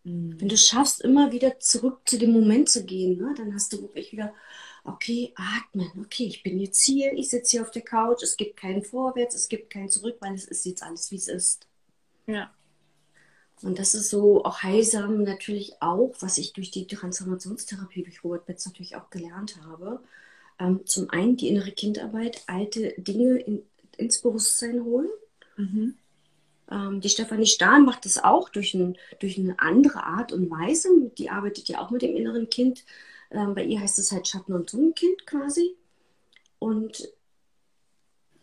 [0.04, 0.40] Mhm.
[0.40, 3.82] Wenn du schaffst, immer wieder zurück zu dem Moment zu gehen, ne, dann hast du
[3.82, 4.34] wirklich wieder,
[4.84, 8.56] okay, atmen, okay, ich bin jetzt hier, ich sitze hier auf der Couch, es gibt
[8.56, 11.66] keinen Vorwärts, es gibt keinen Zurück, weil es ist jetzt alles, wie es ist.
[12.26, 12.52] Ja.
[13.62, 18.46] Und das ist so auch heilsam natürlich auch, was ich durch die Transformationstherapie durch Robert
[18.46, 20.00] Betz natürlich auch gelernt habe.
[20.58, 23.62] Ähm, zum einen die innere Kindarbeit, alte Dinge in,
[23.96, 25.08] ins Bewusstsein holen.
[25.56, 25.94] Mhm.
[26.70, 30.88] Ähm, die Stefanie Stahl macht das auch durch, ein, durch eine andere Art und Weise.
[31.16, 32.84] Die arbeitet ja auch mit dem inneren Kind.
[33.30, 35.76] Ähm, bei ihr heißt es halt Schatten- und Sonnenkind quasi.
[36.58, 37.08] Und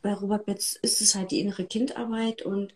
[0.02, 2.76] bei Robert Betz ist es halt die innere Kindarbeit und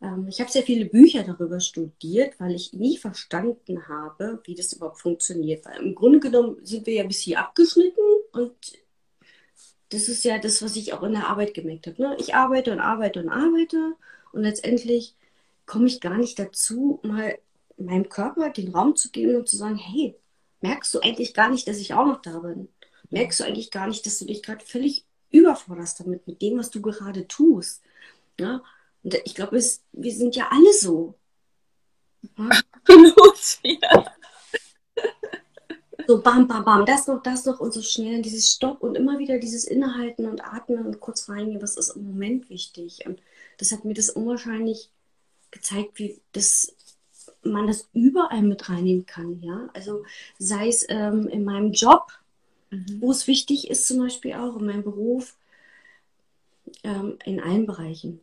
[0.00, 4.72] ähm, ich habe sehr viele Bücher darüber studiert, weil ich nie verstanden habe, wie das
[4.72, 5.64] überhaupt funktioniert.
[5.64, 8.00] Weil im Grunde genommen sind wir ja bis hier abgeschnitten
[8.34, 8.54] und
[9.90, 12.02] das ist ja das, was ich auch in der Arbeit gemerkt habe.
[12.02, 12.16] Ne?
[12.18, 13.94] Ich arbeite und arbeite und arbeite
[14.32, 15.14] und letztendlich
[15.66, 17.38] komme ich gar nicht dazu, mal
[17.76, 20.16] meinem Körper den Raum zu geben und zu sagen, hey,
[20.60, 22.68] merkst du eigentlich gar nicht, dass ich auch noch da bin?
[23.10, 26.70] Merkst du eigentlich gar nicht, dass du dich gerade völlig überforderst damit, mit dem, was
[26.70, 27.82] du gerade tust?
[28.38, 28.62] Ja?
[29.02, 29.60] Und ich glaube,
[29.92, 31.14] wir sind ja alle so.
[32.36, 34.04] Absolut, ja.
[36.06, 39.18] So bam, bam, bam, das noch, das noch und so schnell dieses Stopp und immer
[39.18, 43.06] wieder dieses Innehalten und Atmen und kurz reingehen, was ist im Moment wichtig.
[43.06, 43.20] Und
[43.58, 44.90] das hat mir das unwahrscheinlich
[45.50, 46.74] gezeigt, wie das,
[47.42, 49.40] man das überall mit reinnehmen kann.
[49.42, 49.68] Ja?
[49.72, 50.04] Also
[50.38, 52.12] sei es ähm, in meinem Job,
[52.70, 53.00] mhm.
[53.00, 55.36] wo es wichtig ist, zum Beispiel auch in meinem Beruf,
[56.82, 58.20] ähm, in allen Bereichen.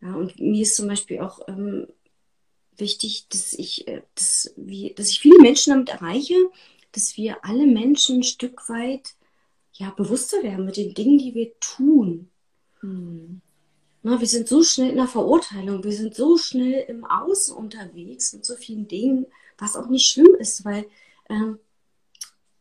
[0.00, 1.86] Ja, und mir ist zum Beispiel auch ähm,
[2.76, 6.34] wichtig, dass ich, äh, dass, wie, dass ich viele Menschen damit erreiche,
[6.94, 9.14] dass wir alle Menschen ein Stück weit
[9.74, 12.30] ja, bewusster werden mit den Dingen, die wir tun.
[12.80, 13.40] Hm.
[14.02, 18.32] Na, wir sind so schnell in der Verurteilung, wir sind so schnell im Außen unterwegs
[18.34, 19.26] mit so vielen Dingen,
[19.56, 20.86] was auch nicht schlimm ist, weil
[21.30, 21.58] ähm,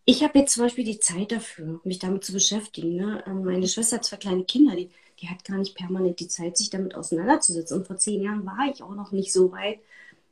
[0.05, 2.95] ich habe jetzt zum Beispiel die Zeit dafür, mich damit zu beschäftigen.
[2.95, 3.23] Ne?
[3.27, 4.89] Ähm, meine Schwester hat zwei kleine Kinder, die
[5.23, 7.77] die hat gar nicht permanent die Zeit, sich damit auseinanderzusetzen.
[7.77, 9.79] Und vor zehn Jahren war ich auch noch nicht so weit,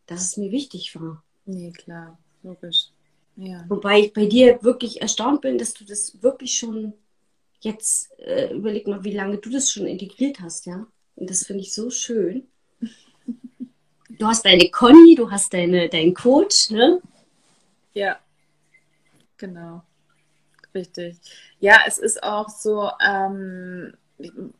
[0.05, 1.23] dass es mir wichtig war.
[1.45, 2.89] Nee, klar, logisch.
[3.35, 3.65] Ja.
[3.69, 6.93] Wobei ich bei dir wirklich erstaunt bin, dass du das wirklich schon
[7.61, 10.85] jetzt, äh, überleg mal, wie lange du das schon integriert hast, ja.
[11.15, 12.47] Und das finde ich so schön.
[14.09, 17.01] du hast deine Conny, du hast deine, deinen Coach, ne?
[17.93, 18.19] Ja,
[19.37, 19.83] genau.
[20.73, 21.17] Richtig.
[21.59, 23.93] Ja, es ist auch so, ähm,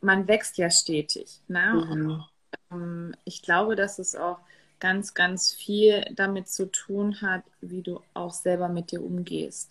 [0.00, 1.40] man wächst ja stetig.
[1.48, 1.72] Ne?
[1.72, 1.90] Mhm.
[1.90, 2.24] Und,
[2.70, 4.40] ähm, ich glaube, dass es auch
[4.82, 9.70] ganz, ganz viel damit zu tun hat, wie du auch selber mit dir umgehst.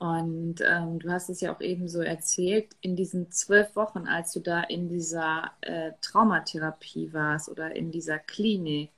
[0.00, 4.32] Und ähm, du hast es ja auch eben so erzählt, in diesen zwölf Wochen, als
[4.32, 8.90] du da in dieser äh, Traumatherapie warst oder in dieser Klinik,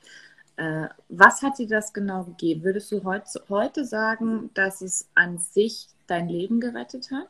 [0.57, 2.65] äh, was hat dir das genau gegeben?
[2.65, 7.29] Würdest du heut, heute sagen, dass es an sich dein Leben gerettet hat?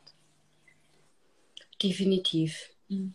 [1.83, 2.69] Definitiv.
[2.87, 3.13] Mhm.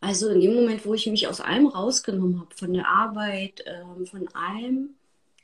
[0.00, 4.06] Also in dem Moment, wo ich mich aus allem rausgenommen habe, von der Arbeit, ähm,
[4.06, 4.94] von allem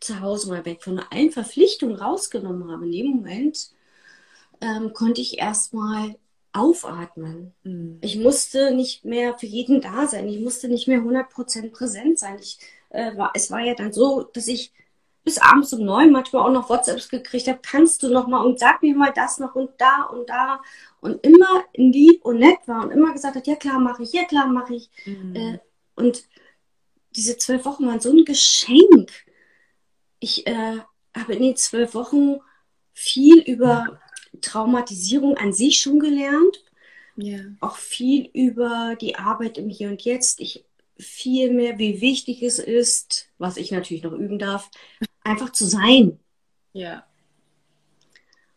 [0.00, 3.70] zu Hause mal weg, von allen Verpflichtungen rausgenommen habe, in dem Moment
[4.60, 6.16] ähm, konnte ich erstmal
[6.52, 7.52] aufatmen.
[7.64, 7.98] Mhm.
[8.00, 10.28] Ich musste nicht mehr für jeden da sein.
[10.28, 12.38] Ich musste nicht mehr 100% präsent sein.
[12.40, 12.58] Ich,
[12.90, 14.72] äh, war, es war ja dann so, dass ich
[15.24, 18.58] bis abends um neun manchmal auch noch WhatsApps gekriegt habe, kannst du noch mal und
[18.58, 20.60] sag mir mal das noch und da und da
[21.00, 24.24] und immer lieb und nett war und immer gesagt hat, ja klar mache ich, ja
[24.24, 24.90] klar mache ich.
[25.06, 25.34] Mhm.
[25.34, 25.58] Äh,
[25.96, 26.24] und
[27.16, 29.10] diese zwölf Wochen waren so ein Geschenk.
[30.20, 30.78] Ich äh,
[31.16, 32.38] habe in den zwölf Wochen
[32.92, 34.00] viel über
[34.40, 36.64] Traumatisierung an sich schon gelernt.
[37.16, 37.38] Ja.
[37.60, 40.40] Auch viel über die Arbeit im Hier und Jetzt.
[40.40, 40.64] Ich
[40.98, 44.70] viel mehr, wie wichtig es ist, was ich natürlich noch üben darf,
[45.24, 46.20] einfach zu sein.
[46.72, 47.04] Ja.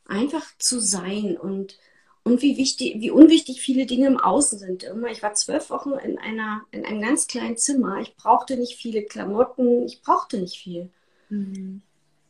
[0.05, 1.79] Einfach zu sein und,
[2.23, 4.83] und wie wichtig, wie unwichtig viele Dinge im Außen sind.
[4.83, 7.99] Immer, ich war zwölf Wochen in einer, in einem ganz kleinen Zimmer.
[7.99, 10.89] Ich brauchte nicht viele Klamotten, ich brauchte nicht viel.
[11.29, 11.81] Mhm.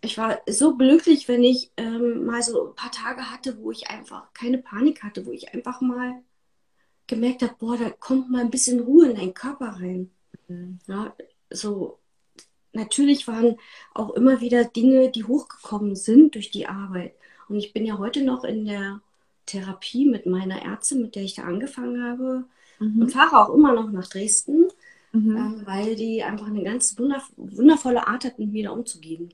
[0.02, 3.90] Ich war so glücklich, wenn ich ähm, mal so ein paar Tage hatte, wo ich
[3.90, 6.22] einfach keine Panik hatte, wo ich einfach mal
[7.08, 10.12] gemerkt habe, boah, da kommt mal ein bisschen Ruhe in deinen Körper rein.
[10.48, 10.80] Mhm.
[10.88, 11.16] Ja,
[11.50, 12.00] so
[12.78, 13.58] natürlich waren
[13.94, 17.14] auch immer wieder Dinge, die hochgekommen sind durch die Arbeit.
[17.50, 19.02] Und ich bin ja heute noch in der
[19.46, 22.46] Therapie mit meiner Ärztin, mit der ich da angefangen habe,
[22.80, 23.02] mhm.
[23.02, 24.68] und fahre auch immer noch nach Dresden,
[25.12, 25.38] mhm.
[25.38, 29.34] ähm, weil die einfach eine ganz wundervolle Art hat, mit mir da umzugehen.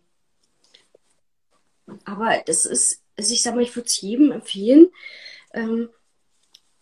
[2.05, 4.87] Aber das ist, also ich sage mal, ich würde es jedem empfehlen,
[5.53, 5.89] ähm,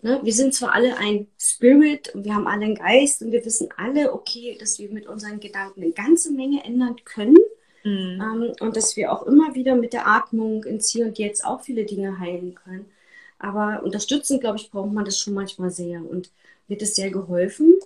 [0.01, 0.19] Ne?
[0.23, 3.69] Wir sind zwar alle ein Spirit und wir haben alle einen Geist und wir wissen
[3.77, 7.37] alle, okay, dass wir mit unseren Gedanken eine ganze Menge ändern können.
[7.83, 8.21] Mhm.
[8.21, 11.61] Ähm, und dass wir auch immer wieder mit der Atmung ins Hier und Jetzt auch
[11.61, 12.85] viele Dinge heilen können.
[13.37, 16.29] Aber unterstützend, glaube ich, braucht man das schon manchmal sehr und
[16.67, 17.79] wird es sehr geholfen.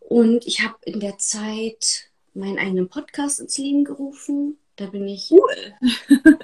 [0.00, 4.58] Und ich habe in der Zeit meinen eigenen Podcast ins Leben gerufen.
[4.76, 5.74] Da bin ich cool.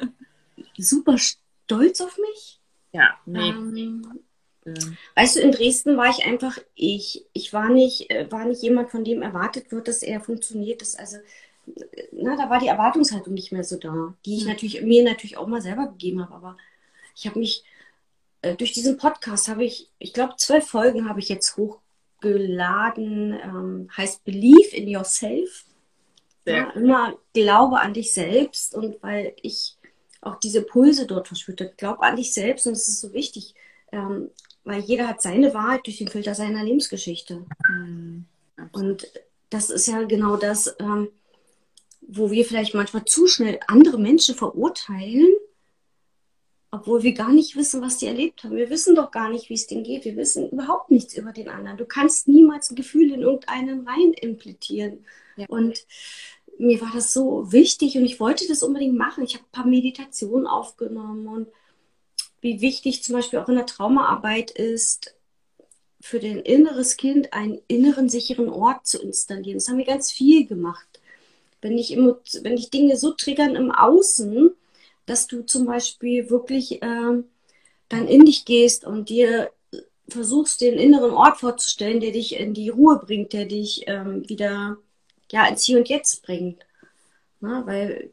[0.78, 2.61] super stolz auf mich.
[2.92, 3.48] Ja, nee.
[4.64, 7.26] Ähm, Weißt du, in Dresden war ich einfach ich.
[7.32, 10.82] Ich war nicht, äh, war nicht jemand, von dem erwartet wird, dass er funktioniert.
[10.82, 11.16] Das also,
[12.12, 14.50] na, da war die Erwartungshaltung nicht mehr so da, die ich mhm.
[14.50, 16.34] natürlich mir natürlich auch mal selber gegeben habe.
[16.34, 16.56] Aber
[17.16, 17.64] ich habe mich
[18.42, 23.32] äh, durch diesen Podcast habe ich, ich glaube, zwölf Folgen habe ich jetzt hochgeladen.
[23.42, 25.64] Ähm, heißt Believe in Yourself.
[26.44, 29.76] Ja, immer Glaube an dich selbst und weil ich
[30.22, 31.76] auch diese Pulse dort verspürt.
[31.76, 33.54] Glaub an dich selbst und es ist so wichtig,
[33.90, 34.30] ähm,
[34.64, 37.44] weil jeder hat seine Wahrheit durch den Filter seiner Lebensgeschichte.
[37.68, 38.26] Mhm.
[38.70, 39.06] Und
[39.50, 41.08] das ist ja genau das, ähm,
[42.00, 45.28] wo wir vielleicht manchmal zu schnell andere Menschen verurteilen,
[46.70, 48.56] obwohl wir gar nicht wissen, was die erlebt haben.
[48.56, 50.04] Wir wissen doch gar nicht, wie es denen geht.
[50.04, 51.76] Wir wissen überhaupt nichts über den anderen.
[51.76, 55.04] Du kannst niemals ein Gefühl in irgendeinen rein implantieren.
[55.36, 55.46] Ja.
[55.48, 55.86] Und
[56.62, 59.24] mir war das so wichtig und ich wollte das unbedingt machen.
[59.24, 61.48] Ich habe ein paar Meditationen aufgenommen und
[62.40, 65.14] wie wichtig zum Beispiel auch in der Traumaarbeit ist,
[66.00, 69.58] für den inneres Kind einen inneren sicheren Ort zu installieren.
[69.58, 71.00] Das haben wir ganz viel gemacht.
[71.60, 74.50] Wenn dich, wenn dich Dinge so triggern im Außen,
[75.06, 77.22] dass du zum Beispiel wirklich äh,
[77.88, 79.50] dann in dich gehst und dir
[80.08, 84.78] versuchst, den inneren Ort vorzustellen, der dich in die Ruhe bringt, der dich ähm, wieder
[85.32, 86.64] ja, ins Hier und Jetzt bringt.
[87.40, 88.10] Na, weil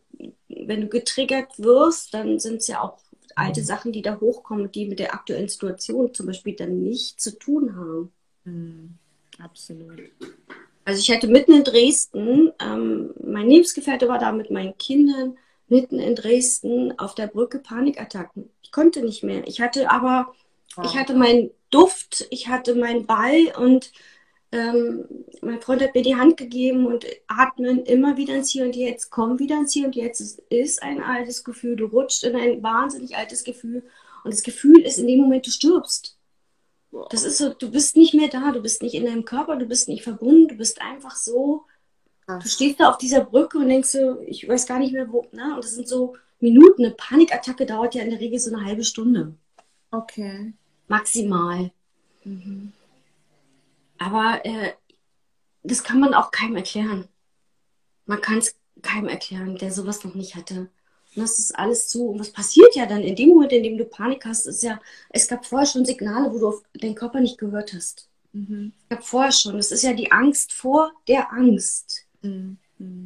[0.48, 2.98] wenn du getriggert wirst, dann sind es ja auch
[3.36, 7.38] alte Sachen, die da hochkommen, die mit der aktuellen Situation zum Beispiel dann nichts zu
[7.38, 8.12] tun haben.
[8.44, 8.98] Mhm,
[9.38, 10.00] absolut.
[10.86, 16.00] Also ich hatte mitten in Dresden, ähm, mein Lebensgefährte war da mit meinen Kindern, mitten
[16.00, 18.50] in Dresden auf der Brücke Panikattacken.
[18.64, 19.48] Ich konnte nicht mehr.
[19.48, 20.34] Ich hatte aber,
[20.78, 20.82] oh.
[20.84, 23.92] ich hatte meinen Duft, ich hatte meinen Ball und
[24.52, 25.06] ähm,
[25.42, 29.10] mein Freund hat mir die Hand gegeben und atmen immer wieder ins Hier und Jetzt,
[29.10, 30.22] komm wieder ins Hier und Jetzt.
[30.22, 33.84] Es ist ein altes Gefühl, du rutscht in ein wahnsinnig altes Gefühl
[34.24, 36.18] und das Gefühl ist in dem Moment, du stirbst.
[37.12, 39.66] Das ist so, du bist nicht mehr da, du bist nicht in deinem Körper, du
[39.66, 41.66] bist nicht verbunden, du bist einfach so
[42.38, 45.26] Du stehst da auf dieser Brücke und denkst so, ich weiß gar nicht mehr wo,
[45.32, 45.56] ne?
[45.56, 46.86] Und das sind so Minuten.
[46.86, 49.34] Eine Panikattacke dauert ja in der Regel so eine halbe Stunde.
[49.90, 50.54] Okay.
[50.88, 51.72] Maximal.
[52.24, 52.72] Mhm.
[54.00, 54.74] Aber äh,
[55.62, 57.08] das kann man auch keinem erklären.
[58.06, 60.70] Man kann es keinem erklären, der sowas noch nicht hatte.
[61.16, 62.08] Und das ist alles zu.
[62.08, 64.80] Und was passiert ja dann in dem Moment, in dem du Panik hast, ist ja,
[65.10, 68.08] es gab vorher schon Signale, wo du auf deinen Körper nicht gehört hast.
[68.32, 68.74] Mhm.
[68.84, 69.58] Es gab vorher schon.
[69.58, 72.06] Das ist ja die Angst vor der Angst.
[72.22, 72.58] Mhm.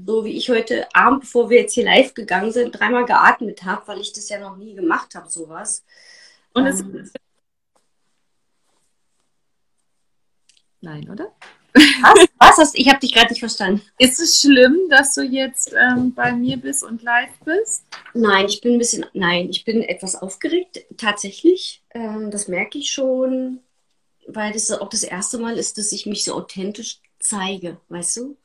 [0.06, 3.88] So wie ich heute Abend, bevor wir jetzt hier live gegangen sind, dreimal geatmet habe,
[3.88, 5.84] weil ich das ja noch nie gemacht habe, sowas.
[6.53, 7.10] Und es ähm,
[10.84, 11.32] Nein, oder?
[12.38, 12.58] Was?
[12.58, 12.76] Was?
[12.76, 13.82] Ich habe dich gerade nicht verstanden.
[13.98, 17.86] Ist es schlimm, dass du jetzt ähm, bei mir bist und live bist?
[18.13, 21.82] Nein, ich bin ein bisschen, nein, ich bin etwas aufgeregt, tatsächlich.
[21.91, 23.62] Ähm, das merke ich schon,
[24.28, 28.38] weil das auch das erste Mal ist, dass ich mich so authentisch zeige, weißt du?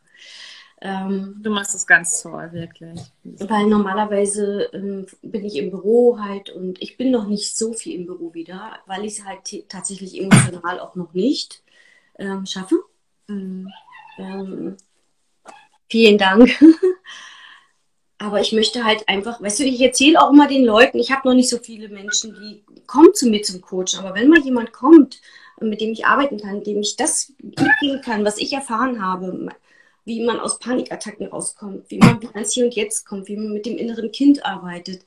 [0.81, 3.01] Ähm, du machst das ganz toll, wirklich.
[3.25, 7.99] Weil normalerweise ähm, bin ich im Büro halt und ich bin noch nicht so viel
[7.99, 11.65] im Büro wieder, weil ich es halt tatsächlich emotional auch noch nicht
[12.19, 12.77] ähm, schaffe.
[13.29, 13.69] Mhm.
[14.19, 14.77] Ähm,
[15.89, 16.51] vielen Dank.
[18.19, 21.29] Aber ich möchte halt einfach, weißt du, ich erzähle auch immer den Leuten, ich habe
[21.29, 24.01] noch nicht so viele Menschen, die kommen zu mir zum Coachen.
[24.01, 25.21] Aber wenn mal jemand kommt,
[25.61, 29.49] mit dem ich arbeiten kann, dem ich das mitgeben kann, was ich erfahren habe,
[30.05, 33.67] wie man aus Panikattacken rauskommt, wie man ans Hier und Jetzt kommt, wie man mit
[33.67, 35.05] dem inneren Kind arbeitet.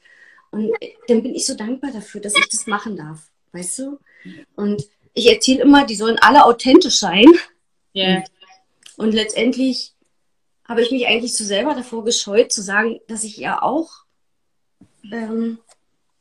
[0.52, 0.72] Und
[1.08, 4.00] dann bin ich so dankbar dafür, dass ich das machen darf, weißt du?
[4.56, 7.26] Und ich erzähle immer, die sollen alle authentisch sein.
[7.96, 8.24] Yeah.
[8.98, 9.94] Und, und letztendlich
[10.66, 14.06] habe ich mich eigentlich so selber davor gescheut, zu sagen, dass ich ja auch
[15.12, 15.60] ähm,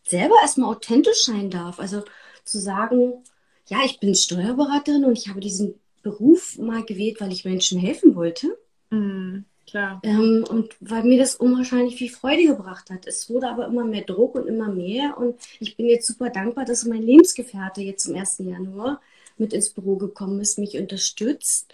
[0.04, 1.78] selber erstmal authentisch sein darf.
[1.78, 2.02] Also
[2.44, 3.24] zu sagen,
[3.68, 8.16] ja, ich bin Steuerberaterin und ich habe diesen Beruf mal gewählt, weil ich Menschen helfen
[8.16, 8.58] wollte.
[8.90, 10.00] Mm, klar.
[10.02, 13.06] Ähm, und weil mir das unwahrscheinlich viel Freude gebracht hat.
[13.06, 15.16] Es wurde aber immer mehr Druck und immer mehr.
[15.18, 18.38] Und ich bin jetzt super dankbar, dass mein Lebensgefährte jetzt zum 1.
[18.40, 19.00] Januar
[19.38, 21.72] mit ins Büro gekommen ist, mich unterstützt,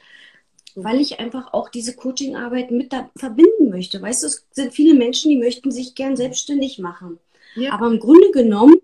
[0.75, 4.01] weil ich einfach auch diese Coachingarbeit mit da verbinden möchte.
[4.01, 7.19] Weißt du, es sind viele Menschen, die möchten sich gern selbstständig machen.
[7.57, 7.73] Ja.
[7.73, 8.77] Aber im Grunde genommen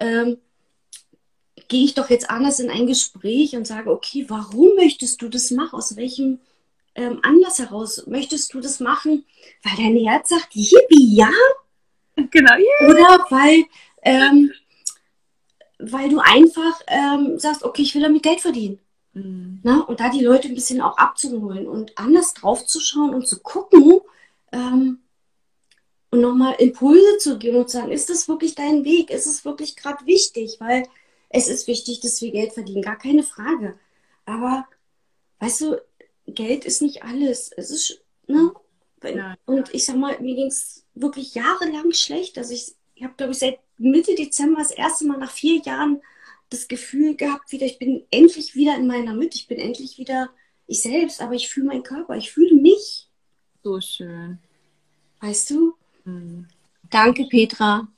[0.00, 0.38] ähm,
[1.68, 5.50] gehe ich doch jetzt anders in ein Gespräch und sage, okay, warum möchtest du das
[5.50, 5.76] machen?
[5.76, 6.38] Aus welchem
[6.94, 9.24] ähm, Anlass heraus möchtest du das machen?
[9.62, 11.30] Weil dein Herz sagt, yippie, ja?
[12.16, 12.90] Genau, yeah.
[12.90, 13.64] Oder weil,
[14.02, 14.52] ähm,
[15.78, 18.78] weil du einfach ähm, sagst, okay, ich will damit Geld verdienen.
[19.14, 19.60] Mhm.
[19.62, 19.80] Na?
[19.80, 23.40] Und da die Leute ein bisschen auch abzuholen und anders drauf zu schauen und zu
[23.40, 24.00] gucken
[24.52, 25.00] ähm,
[26.10, 29.10] und nochmal Impulse zu geben und zu sagen, ist das wirklich dein Weg?
[29.10, 30.56] Ist es wirklich gerade wichtig?
[30.60, 30.86] Weil
[31.30, 33.78] es ist wichtig, dass wir Geld verdienen, gar keine Frage.
[34.26, 34.66] Aber
[35.40, 35.82] weißt du,
[36.26, 37.50] Geld ist nicht alles.
[37.56, 38.52] Es ist, ne?
[39.02, 39.34] Ja.
[39.46, 42.38] Und ich sag mal, mir ging es wirklich jahrelang schlecht.
[42.38, 46.00] Also ich, ich habe, glaube ich, seit Mitte Dezember das erste Mal nach vier Jahren
[46.50, 50.30] das Gefühl gehabt, wieder, ich bin endlich wieder in meiner Mitte, ich bin endlich wieder
[50.66, 53.08] ich selbst, aber ich fühle meinen Körper, ich fühle mich.
[53.62, 54.38] So schön.
[55.20, 55.74] Weißt du?
[56.04, 56.48] Mhm.
[56.90, 57.88] Danke, Petra.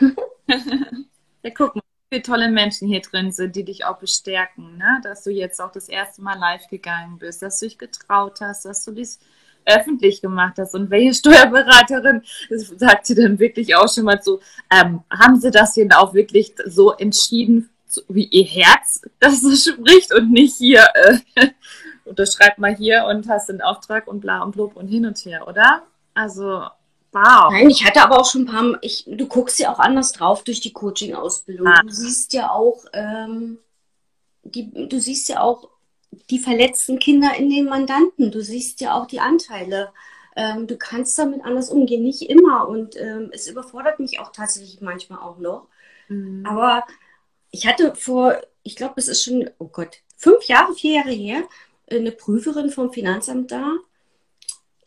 [0.48, 5.00] ja, guck mal viele tolle Menschen hier drin sind, die dich auch bestärken, ne?
[5.02, 8.64] dass du jetzt auch das erste Mal live gegangen bist, dass du dich getraut hast,
[8.64, 9.18] dass du dies
[9.66, 10.74] öffentlich gemacht hast.
[10.74, 14.40] Und welche Steuerberaterin sagt sie dann wirklich auch schon mal so,
[14.70, 17.70] ähm, haben sie das denn auch wirklich so entschieden,
[18.08, 21.48] wie ihr Herz das so spricht und nicht hier, äh,
[22.04, 25.48] unterschreib mal hier und hast den Auftrag und bla und blub und hin und her,
[25.48, 25.84] oder?
[26.12, 26.64] Also
[27.14, 27.52] Wow.
[27.52, 30.10] Nein, ich hatte aber auch schon ein paar Mal, ich, du guckst ja auch anders
[30.12, 31.68] drauf durch die Coaching-Ausbildung.
[31.68, 31.80] Ah.
[31.82, 33.58] Du siehst ja auch, ähm,
[34.42, 35.68] die, du siehst ja auch
[36.28, 38.32] die verletzten Kinder in den Mandanten.
[38.32, 39.92] Du siehst ja auch die Anteile.
[40.34, 42.68] Ähm, du kannst damit anders umgehen, nicht immer.
[42.68, 45.68] Und ähm, es überfordert mich auch tatsächlich manchmal auch noch.
[46.08, 46.44] Mhm.
[46.44, 46.82] Aber
[47.52, 51.44] ich hatte vor, ich glaube, es ist schon, oh Gott, fünf Jahre, vier Jahre her,
[51.88, 53.70] eine Prüferin vom Finanzamt da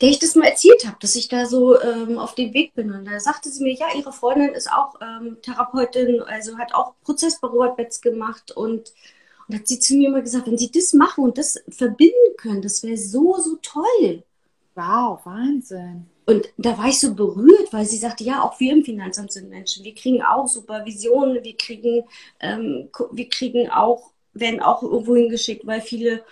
[0.00, 2.92] der ich das mal erzählt habe, dass ich da so ähm, auf dem Weg bin.
[2.92, 6.94] Und da sagte sie mir, ja, ihre Freundin ist auch ähm, Therapeutin, also hat auch
[7.02, 8.92] Prozessbüroarbeit gemacht und,
[9.48, 12.62] und hat sie zu mir immer gesagt, wenn sie das machen und das verbinden können,
[12.62, 14.22] das wäre so, so toll.
[14.74, 16.06] Wow, Wahnsinn.
[16.26, 19.48] Und da war ich so berührt, weil sie sagte, ja, auch wir im Finanzamt sind
[19.48, 19.82] Menschen.
[19.82, 22.04] Wir kriegen auch Supervisionen, wir kriegen,
[22.38, 26.22] ähm, wir kriegen auch, werden auch irgendwo hingeschickt, weil viele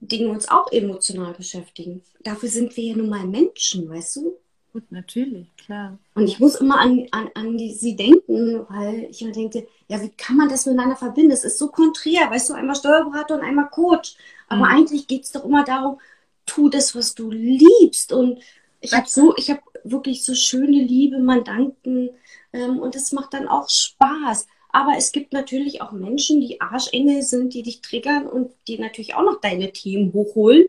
[0.00, 2.02] Dinge uns auch emotional beschäftigen.
[2.20, 4.36] Dafür sind wir ja nun mal Menschen, weißt du?
[4.72, 5.98] Gut, natürlich, klar.
[6.14, 10.02] Und ich muss immer an, an, an die, sie denken, weil ich immer denke, ja,
[10.02, 11.30] wie kann man das miteinander verbinden?
[11.30, 14.16] Das ist so konträr, weißt du, einmal Steuerberater und einmal Coach.
[14.48, 14.72] Aber mhm.
[14.72, 15.98] eigentlich geht es doch immer darum,
[16.44, 18.12] tu das, was du liebst.
[18.12, 18.40] Und
[18.82, 22.10] ich habe so, ich habe wirklich so schöne, liebe Mandanten
[22.52, 24.46] ähm, und es macht dann auch Spaß.
[24.76, 29.14] Aber es gibt natürlich auch Menschen, die Arschengel sind, die dich triggern und die natürlich
[29.14, 30.66] auch noch deine Themen hochholen.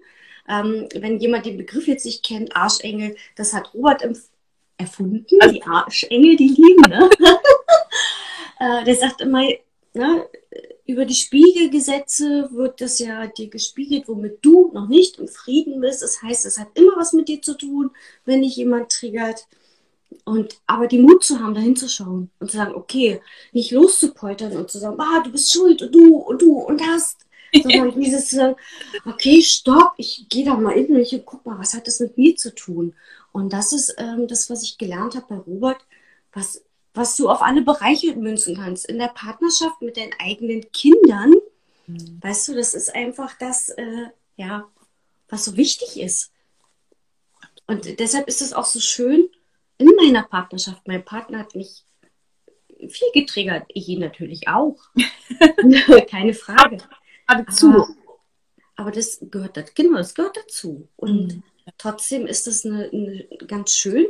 [0.47, 4.07] Ähm, wenn jemand den Begriff jetzt nicht kennt, Arschengel, das hat Robert
[4.77, 7.09] erfunden, die Arschengel, die lieben, ne?
[8.61, 9.43] äh, der sagt immer,
[9.93, 10.25] ne,
[10.85, 16.01] über die Spiegelgesetze wird das ja dir gespiegelt, womit du noch nicht im Frieden bist.
[16.01, 17.91] Das heißt, es hat immer was mit dir zu tun,
[18.23, 19.47] wenn dich jemand triggert.
[20.23, 23.21] Und aber die Mut zu haben, da hinzuschauen und zu sagen, okay,
[23.53, 27.25] nicht loszupoltern und zu sagen, ah, du bist schuld und du und du und hast,
[27.53, 28.37] sondern dieses
[29.05, 32.17] okay, stopp, ich gehe da mal in mich und guck mal, was hat das mit
[32.17, 32.93] mir zu tun?
[33.31, 35.79] Und das ist ähm, das, was ich gelernt habe bei Robert,
[36.33, 38.85] was, was du auf alle Bereiche münzen kannst.
[38.87, 41.33] In der Partnerschaft mit deinen eigenen Kindern,
[41.85, 42.19] mhm.
[42.21, 44.67] weißt du, das ist einfach das, äh, ja,
[45.29, 46.31] was so wichtig ist.
[47.67, 49.29] Und deshalb ist es auch so schön,
[49.77, 50.87] in meiner Partnerschaft.
[50.87, 51.83] Mein Partner hat mich
[52.89, 53.65] viel getriggert.
[53.69, 54.77] Ich ihn natürlich auch.
[56.09, 56.77] Keine Frage.
[57.25, 57.45] Aber,
[58.75, 59.71] aber, das gehört dazu.
[59.75, 60.87] Genau, das gehört dazu.
[60.95, 61.43] Und mhm.
[61.77, 64.05] trotzdem ist das eine, eine ganz schön,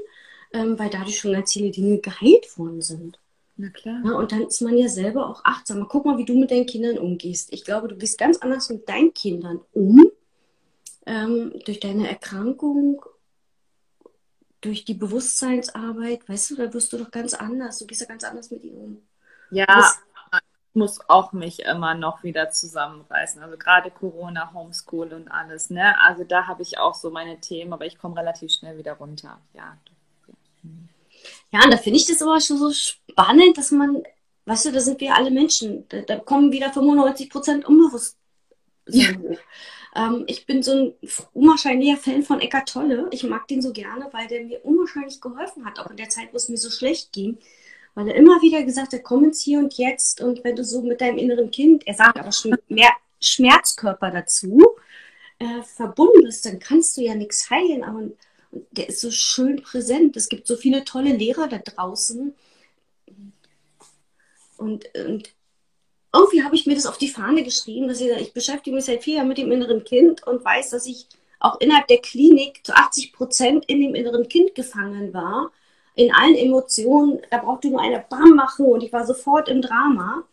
[0.53, 3.19] ähm, weil dadurch schon ganz viele Dinge geheilt worden sind.
[3.55, 4.01] Na klar.
[4.05, 5.87] Ja, und dann ist man ja selber auch achtsam.
[5.89, 7.51] Guck mal, wie du mit deinen Kindern umgehst.
[7.51, 10.11] Ich glaube, du gehst ganz anders mit deinen Kindern um.
[11.07, 13.01] Ähm, durch deine Erkrankung
[14.61, 17.79] durch die Bewusstseinsarbeit, weißt du, da wirst du doch ganz anders.
[17.79, 19.01] Du gehst ja ganz anders mit ihnen um.
[19.51, 19.91] Ja,
[20.33, 23.41] ich muss auch mich immer noch wieder zusammenreißen.
[23.41, 25.99] Also gerade Corona, Homeschool und alles, ne?
[26.01, 29.39] Also da habe ich auch so meine Themen, aber ich komme relativ schnell wieder runter.
[29.53, 29.77] Ja.
[31.51, 34.03] Ja, und da finde ich das aber schon so spannend, dass man,
[34.45, 35.87] weißt du, da sind wir alle Menschen.
[35.89, 38.17] Da, da kommen wieder 95 Prozent unbewusst.
[38.87, 39.09] Ja.
[39.97, 40.93] Ähm, ich bin so ein
[41.33, 43.07] unwahrscheinlicher Fan von Eckart Tolle.
[43.11, 46.29] Ich mag den so gerne, weil der mir unwahrscheinlich geholfen hat, auch in der Zeit,
[46.31, 47.37] wo es mir so schlecht ging.
[47.95, 50.21] Weil er immer wieder gesagt hat, komm ins Hier und Jetzt.
[50.21, 54.75] Und wenn du so mit deinem inneren Kind, er sagt aber schon mehr Schmerzkörper dazu,
[55.39, 57.83] äh, verbunden bist, dann kannst du ja nichts heilen.
[57.83, 58.03] Aber
[58.51, 60.15] der ist so schön präsent.
[60.15, 62.35] Es gibt so viele tolle Lehrer da draußen.
[64.57, 65.33] Und, und
[66.17, 69.03] irgendwie habe ich mir das auf die Fahne geschrieben, dass ich, ich beschäftige mich seit
[69.03, 71.07] vier Jahren mit dem inneren Kind und weiß, dass ich
[71.39, 75.51] auch innerhalb der Klinik zu 80 Prozent in dem inneren Kind gefangen war.
[75.95, 80.23] In allen Emotionen, da brauchte nur eine Bam machen und ich war sofort im Drama.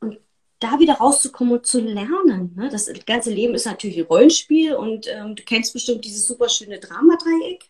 [0.00, 0.18] Und
[0.58, 2.54] da wieder rauszukommen und zu lernen.
[2.56, 2.68] Ne?
[2.70, 6.78] Das ganze Leben ist natürlich ein Rollenspiel und ähm, du kennst bestimmt dieses super schöne
[6.78, 7.64] Dramadreieck.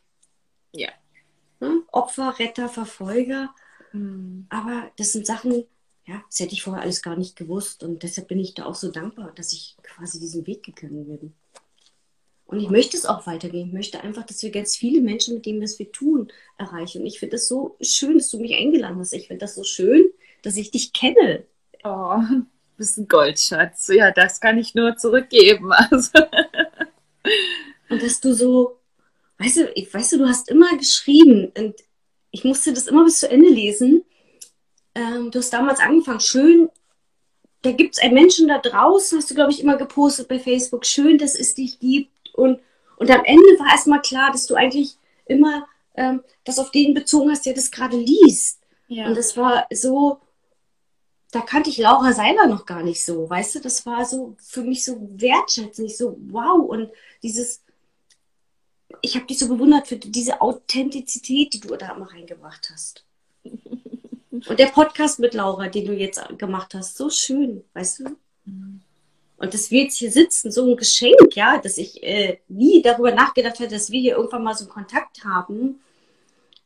[0.73, 0.91] Ja.
[1.61, 1.83] Ne?
[1.93, 3.51] Opfer, Retter, Verfolger.
[3.93, 4.47] Mhm.
[4.49, 5.65] Aber das sind Sachen,
[6.11, 7.85] ja, das hätte ich vorher alles gar nicht gewusst.
[7.85, 11.35] Und deshalb bin ich da auch so dankbar, dass ich quasi diesen Weg gegangen bin.
[12.47, 13.69] Und ich möchte es auch weitergehen.
[13.69, 16.27] Ich möchte einfach, dass wir ganz viele Menschen mit dem, was wir tun,
[16.59, 17.03] erreichen.
[17.03, 19.13] Und ich finde es so schön, dass du mich eingeladen hast.
[19.13, 20.11] Ich finde das so schön,
[20.43, 21.45] dass ich dich kenne.
[21.85, 22.47] Oh, du
[22.77, 23.87] bist ein Goldschatz.
[23.95, 25.71] Ja, das kann ich nur zurückgeben.
[25.93, 26.19] Also.
[27.89, 28.81] Und dass du so,
[29.39, 31.77] weißt du, ich, weißt du, du hast immer geschrieben und
[32.33, 34.05] ich musste das immer bis zu Ende lesen
[34.95, 36.71] ähm, du hast damals angefangen, schön,
[37.63, 40.87] da gibt es einen Menschen da draußen, hast du, glaube ich, immer gepostet bei Facebook,
[40.87, 42.11] schön, dass es dich gibt.
[42.35, 42.61] Und,
[42.97, 47.31] und am Ende war erstmal klar, dass du eigentlich immer ähm, das auf den bezogen
[47.31, 48.61] hast, der das gerade liest.
[48.89, 49.07] Ja.
[49.07, 50.21] Und das war so,
[51.31, 54.63] da kannte ich Laura Seiler noch gar nicht so, weißt du, das war so für
[54.63, 56.91] mich so wertschätzend, so wow und
[57.23, 57.63] dieses,
[59.03, 63.05] ich habe dich so bewundert für diese Authentizität, die du da immer reingebracht hast.
[64.31, 68.17] Und der Podcast mit Laura, den du jetzt gemacht hast, so schön, weißt du?
[69.37, 73.11] Und dass wir jetzt hier sitzen, so ein Geschenk, ja, dass ich äh, nie darüber
[73.11, 75.81] nachgedacht hätte, dass wir hier irgendwann mal so einen Kontakt haben.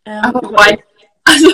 [0.05, 0.85] Ähm, Aber wobei,
[1.25, 1.51] also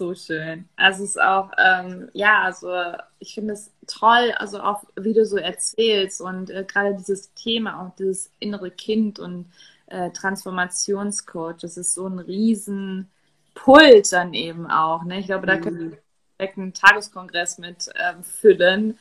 [0.00, 0.68] so schön.
[0.76, 2.70] Also es ist auch, ähm, ja, also
[3.18, 7.82] ich finde es toll, also auch wie du so erzählst und äh, gerade dieses Thema,
[7.82, 9.46] auch dieses innere Kind und
[9.90, 11.58] äh, Transformationscoach.
[11.60, 13.10] Das ist so ein riesen
[13.54, 15.04] Pult dann eben auch.
[15.04, 15.20] Ne?
[15.20, 15.98] Ich glaube, da können wir
[16.38, 18.98] direkt einen Tageskongress mit ähm, füllen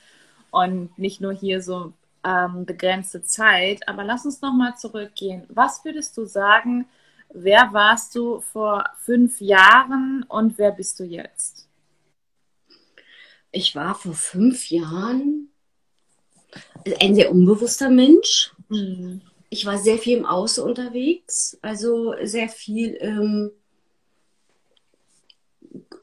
[0.52, 3.88] und nicht nur hier so ähm, begrenzte Zeit.
[3.88, 5.46] Aber lass uns nochmal zurückgehen.
[5.50, 6.88] Was würdest du sagen,
[7.30, 11.68] wer warst du vor fünf Jahren und wer bist du jetzt?
[13.52, 15.50] Ich war vor fünf Jahren
[17.00, 18.54] ein sehr unbewusster Mensch.
[18.70, 23.52] Mhm ich war sehr viel im Außen unterwegs, also sehr viel ähm,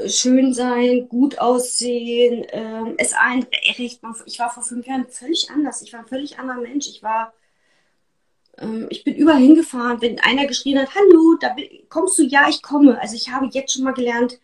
[0.06, 4.14] schön sein, gut aussehen, ähm, es einrichten.
[4.26, 5.82] Ich war vor fünf Jahren völlig anders.
[5.82, 6.88] Ich war ein völlig anderer Mensch.
[6.88, 7.32] Ich war,
[8.58, 11.54] ähm, ich bin überall hingefahren, wenn einer geschrien hat, hallo, da
[11.88, 12.24] kommst du?
[12.24, 13.00] Ja, ich komme.
[13.00, 14.38] Also ich habe jetzt schon mal gelernt,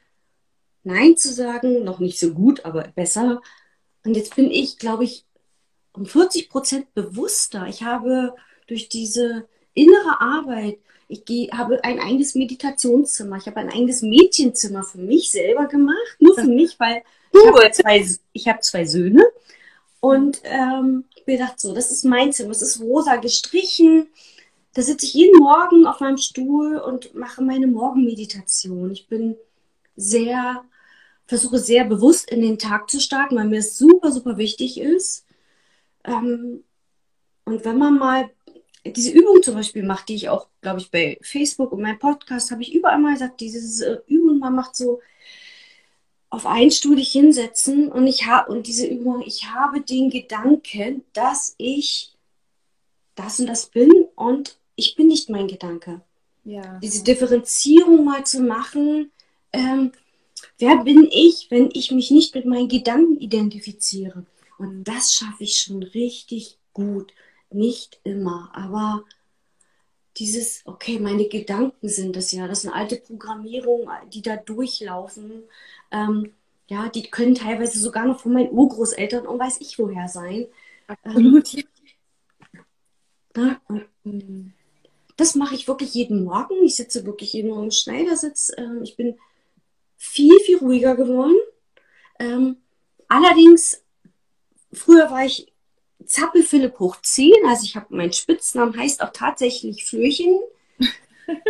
[0.84, 3.40] Nein zu sagen, noch nicht so gut, aber besser.
[4.04, 5.24] Und jetzt bin ich, glaube ich,
[5.92, 7.66] um 40 Prozent bewusster.
[7.68, 8.34] Ich habe
[8.66, 14.82] durch diese innere Arbeit, ich geh, habe ein eigenes Meditationszimmer, ich habe ein eigenes Mädchenzimmer
[14.82, 17.02] für mich selber gemacht, nur für mich, weil
[17.32, 19.24] ich habe zwei, ich habe zwei Söhne
[20.00, 24.08] und ähm, mir gedacht, so, das ist mein Zimmer, es ist rosa gestrichen.
[24.74, 28.90] Da sitze ich jeden Morgen auf meinem Stuhl und mache meine Morgenmeditation.
[28.90, 29.36] Ich bin
[29.96, 30.64] sehr,
[31.26, 35.26] versuche sehr bewusst in den Tag zu starten, weil mir es super, super wichtig ist.
[36.04, 36.64] Ähm,
[37.44, 38.30] und wenn man mal
[38.84, 42.50] diese Übung zum Beispiel macht, die ich auch, glaube ich, bei Facebook und meinem Podcast
[42.50, 45.00] habe ich überall mal gesagt, diese Übung, man macht so
[46.30, 52.14] auf dich hinsetzen und ich habe und diese Übung, ich habe den Gedanken, dass ich
[53.14, 56.00] das und das bin und ich bin nicht mein Gedanke.
[56.44, 56.78] Ja.
[56.82, 59.12] Diese Differenzierung mal zu machen,
[59.52, 59.92] ähm,
[60.58, 64.24] wer bin ich, wenn ich mich nicht mit meinen Gedanken identifiziere?
[64.58, 67.12] Und das schaffe ich schon richtig gut.
[67.52, 69.04] Nicht immer, aber
[70.18, 75.44] dieses, okay, meine Gedanken sind das ja, das sind alte Programmierungen, die da durchlaufen.
[75.90, 76.32] Ähm,
[76.68, 80.46] ja, die können teilweise sogar noch von meinen Urgroßeltern und weiß ich woher sein.
[80.86, 81.54] Absolut.
[81.54, 81.64] Ähm,
[83.34, 84.52] na, und,
[85.16, 86.62] das mache ich wirklich jeden Morgen.
[86.64, 88.50] Ich sitze wirklich jeden Morgen im Schneidersitz.
[88.56, 89.18] Ähm, ich bin
[89.96, 91.36] viel, viel ruhiger geworden.
[92.18, 92.56] Ähm,
[93.08, 93.82] allerdings,
[94.72, 95.51] früher war ich
[96.06, 97.32] Zappel Philipp hoch 10.
[97.46, 100.40] Also ich habe meinen Spitznamen heißt auch tatsächlich Flöchen.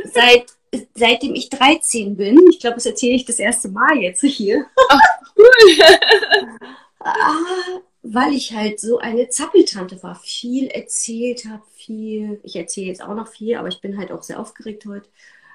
[0.04, 0.46] Seit,
[0.94, 2.38] seitdem ich 13 bin.
[2.50, 4.66] Ich glaube, das erzähle ich das erste Mal jetzt hier.
[4.88, 5.00] Ach,
[5.36, 5.78] cool.
[7.00, 12.40] ah, weil ich halt so eine Zappeltante war, viel erzählt habe, viel.
[12.42, 15.08] Ich erzähle jetzt auch noch viel, aber ich bin halt auch sehr aufgeregt heute.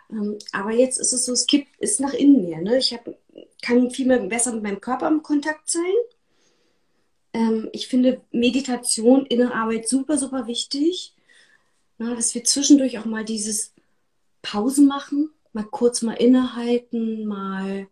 [0.10, 2.62] Ähm, aber jetzt ist es so, es kippt, ist nach innen mehr.
[2.62, 2.78] Ne?
[2.78, 3.08] Ich hab,
[3.62, 5.84] kann viel mehr besser mit meinem Körper im Kontakt sein.
[7.38, 11.14] Ähm, ich finde Meditation, innere Arbeit super, super wichtig.
[12.00, 13.74] Na, dass wir zwischendurch auch mal dieses
[14.42, 17.88] Pause machen, mal kurz mal innehalten, mal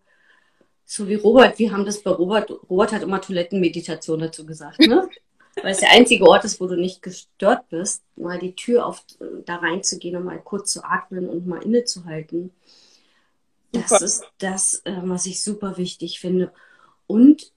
[0.83, 5.07] so wie Robert, wir haben das bei Robert, Robert hat immer Toilettenmeditation dazu gesagt, ne?
[5.61, 9.03] Weil es der einzige Ort ist, wo du nicht gestört bist, mal die Tür auf,
[9.45, 12.51] da reinzugehen und mal kurz zu atmen und mal innezuhalten.
[13.71, 14.05] Das super.
[14.05, 16.51] ist das, äh, was ich super wichtig finde.
[17.07, 17.53] Und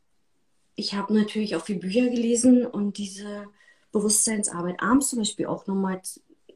[0.79, 3.49] ich habe natürlich auch viele Bücher gelesen und diese
[3.91, 6.01] Bewusstseinsarbeit abends zum Beispiel auch nochmal,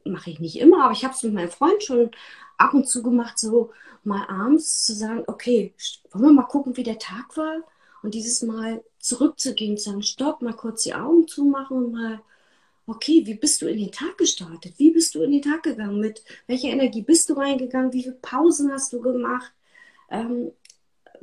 [0.05, 2.11] mache ich nicht immer, aber ich habe es mit meinem Freund schon
[2.57, 3.71] ab und zu gemacht, so
[4.05, 5.73] mal abends zu sagen, okay,
[6.11, 7.63] wollen wir mal gucken, wie der Tag war?
[8.01, 12.21] Und dieses Mal zurückzugehen, zu sagen, stopp, mal kurz die Augen zumachen und mal,
[12.87, 14.75] okay, wie bist du in den Tag gestartet?
[14.77, 15.99] Wie bist du in den Tag gegangen?
[15.99, 17.91] Mit welcher Energie bist du reingegangen?
[17.91, 19.51] Wie viele Pausen hast du gemacht?
[20.09, 20.51] Ähm,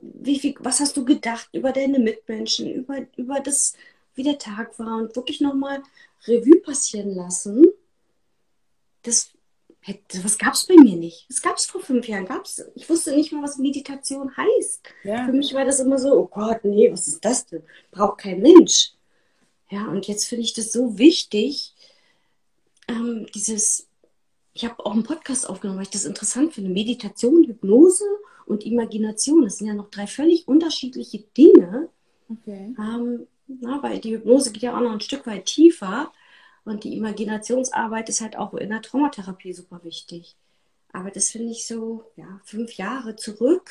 [0.03, 3.75] wie viel, was hast du gedacht über deine Mitmenschen, über, über das,
[4.15, 5.83] wie der Tag war und wirklich nochmal
[6.27, 7.67] Revue passieren lassen.
[9.03, 9.31] Das,
[10.23, 11.27] was gab es bei mir nicht.
[11.29, 12.27] Das gab es vor fünf Jahren.
[12.27, 14.83] Gab's, ich wusste nicht mal, was Meditation heißt.
[15.05, 15.27] Ja.
[15.27, 17.63] Für mich war das immer so, oh Gott, nee, was ist das denn?
[17.91, 18.93] Braucht kein Mensch.
[19.71, 21.75] Ja, und jetzt finde ich das so wichtig,
[22.89, 23.87] ähm, dieses,
[24.53, 28.05] ich habe auch einen Podcast aufgenommen, weil ich das interessant finde, Meditation, Hypnose
[28.51, 29.43] und Imagination.
[29.43, 31.89] Das sind ja noch drei völlig unterschiedliche Dinge.
[32.29, 32.75] Okay.
[32.79, 36.13] Ähm, na, weil die Hypnose geht ja auch noch ein Stück weit tiefer.
[36.65, 40.37] Und die Imaginationsarbeit ist halt auch in der Traumatherapie super wichtig.
[40.93, 43.71] Aber das finde ich so, ja, fünf Jahre zurück.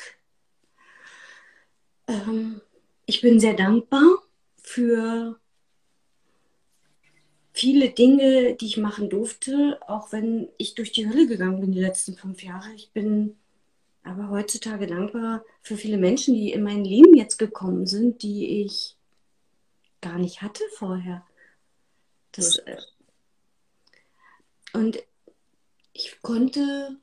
[2.08, 2.60] Ähm,
[3.06, 4.02] ich bin sehr dankbar
[4.56, 5.38] für
[7.52, 11.80] viele Dinge, die ich machen durfte, auch wenn ich durch die Hölle gegangen bin die
[11.80, 12.72] letzten fünf Jahre.
[12.74, 13.36] Ich bin
[14.02, 18.96] aber heutzutage dankbar für viele Menschen, die in mein Leben jetzt gekommen sind, die ich
[20.00, 21.24] gar nicht hatte vorher.
[22.32, 22.76] Das, äh,
[24.72, 25.02] und
[25.92, 26.96] ich konnte,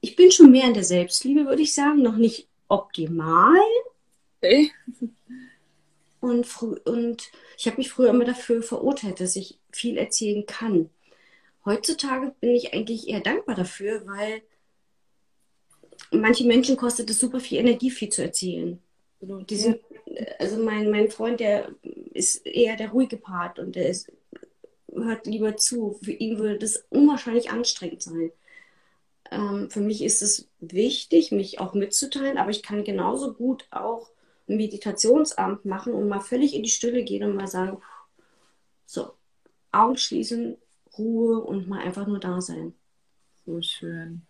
[0.00, 3.58] ich bin schon mehr in der Selbstliebe, würde ich sagen, noch nicht optimal.
[4.38, 4.70] Okay.
[6.20, 6.46] Und,
[6.84, 10.90] und ich habe mich früher immer dafür verurteilt, dass ich viel erzählen kann.
[11.64, 14.42] Heutzutage bin ich eigentlich eher dankbar dafür, weil
[16.10, 18.78] manche Menschen kostet es super viel Energie, viel zu erzählen.
[19.20, 19.80] Die sind,
[20.38, 21.74] also mein, mein Freund, der
[22.14, 24.10] ist eher der ruhige Part und der ist,
[24.92, 25.98] hört lieber zu.
[26.02, 28.32] Für ihn würde das unwahrscheinlich anstrengend sein.
[29.30, 34.10] Ähm, für mich ist es wichtig, mich auch mitzuteilen, aber ich kann genauso gut auch
[34.48, 37.80] ein Meditationsamt machen und mal völlig in die Stille gehen und mal sagen,
[38.86, 39.12] so,
[39.70, 40.56] Augen schließen,
[40.98, 42.74] Ruhe und mal einfach nur da sein.
[43.46, 44.22] So schön.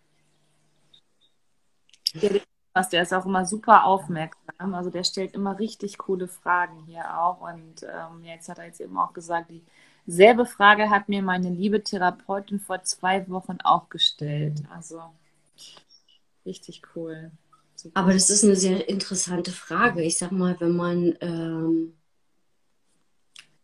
[2.13, 4.73] Der ist auch immer super aufmerksam.
[4.73, 7.41] Also der stellt immer richtig coole Fragen hier auch.
[7.41, 9.51] Und ähm, jetzt hat er jetzt eben auch gesagt,
[10.07, 14.63] dieselbe Frage hat mir meine liebe Therapeutin vor zwei Wochen auch gestellt.
[14.73, 15.01] Also
[16.45, 17.31] richtig cool.
[17.75, 17.99] Super.
[17.99, 20.03] Aber das ist eine sehr interessante Frage.
[20.03, 21.93] Ich sag mal, wenn man ähm,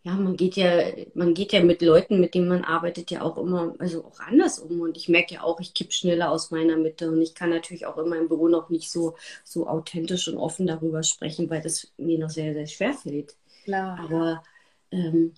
[0.08, 0.84] ja, man geht ja,
[1.16, 4.58] man geht ja mit Leuten, mit denen man arbeitet, ja auch immer, also auch anders
[4.58, 4.80] um.
[4.80, 7.12] Und ich merke ja auch, ich kipp schneller aus meiner Mitte.
[7.12, 10.66] Und ich kann natürlich auch in meinem Büro noch nicht so, so authentisch und offen
[10.66, 13.36] darüber sprechen, weil das mir noch sehr, sehr schwer fällt.
[13.66, 14.00] Klar.
[14.00, 14.44] Aber
[14.92, 15.34] ähm,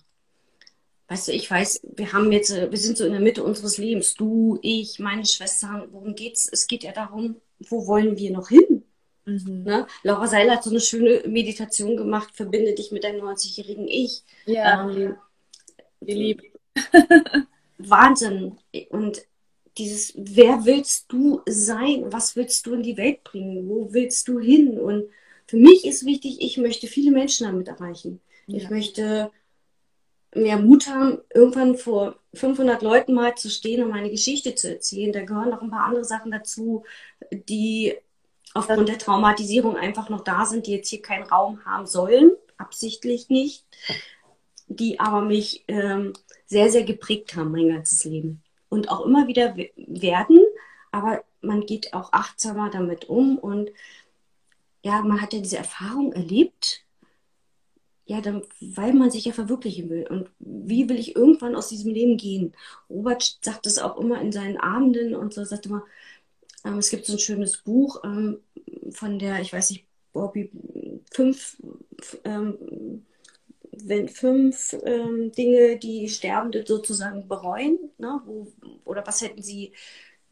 [1.08, 4.14] weißt du, ich weiß, wir haben jetzt, wir sind so in der Mitte unseres Lebens.
[4.14, 6.48] Du, ich, meine Schwestern, worum geht's?
[6.50, 8.79] Es geht ja darum, wo wollen wir noch hin?
[9.24, 9.62] Mhm.
[9.64, 9.86] Ne?
[10.02, 14.22] Laura Seiler hat so eine schöne Meditation gemacht, verbinde dich mit deinem 90-jährigen Ich.
[14.46, 15.16] Ja, ähm,
[16.00, 16.42] lieb.
[17.78, 18.58] Wahnsinn.
[18.90, 19.22] Und
[19.78, 22.04] dieses, wer willst du sein?
[22.12, 23.68] Was willst du in die Welt bringen?
[23.68, 24.78] Wo willst du hin?
[24.78, 25.04] Und
[25.46, 28.20] für mich ist wichtig, ich möchte viele Menschen damit erreichen.
[28.46, 28.58] Ja.
[28.58, 29.30] Ich möchte
[30.34, 35.12] mehr Mut haben, irgendwann vor 500 Leuten mal zu stehen und meine Geschichte zu erzählen.
[35.12, 36.84] Da gehören noch ein paar andere Sachen dazu,
[37.32, 37.94] die
[38.54, 43.28] aufgrund der Traumatisierung einfach noch da sind, die jetzt hier keinen Raum haben sollen, absichtlich
[43.28, 43.64] nicht,
[44.66, 46.12] die aber mich ähm,
[46.46, 48.42] sehr, sehr geprägt haben, mein ganzes Leben.
[48.68, 50.40] Und auch immer wieder werden,
[50.92, 53.70] aber man geht auch achtsamer damit um und
[54.82, 56.84] ja, man hat ja diese Erfahrung erlebt,
[58.06, 60.04] ja, dann, weil man sich ja verwirklichen will.
[60.08, 62.54] Und wie will ich irgendwann aus diesem Leben gehen?
[62.88, 65.84] Robert sagt es auch immer in seinen Abenden und so, sagt immer,
[66.64, 68.40] ähm, es gibt so ein schönes Buch ähm,
[68.90, 70.50] von der, ich weiß nicht, Bobby,
[71.12, 71.56] fünf,
[72.24, 73.06] ähm,
[73.72, 78.20] wenn fünf ähm, Dinge, die Sterbende sozusagen bereuen, ne?
[78.24, 78.52] Wo,
[78.84, 79.72] oder was hätten sie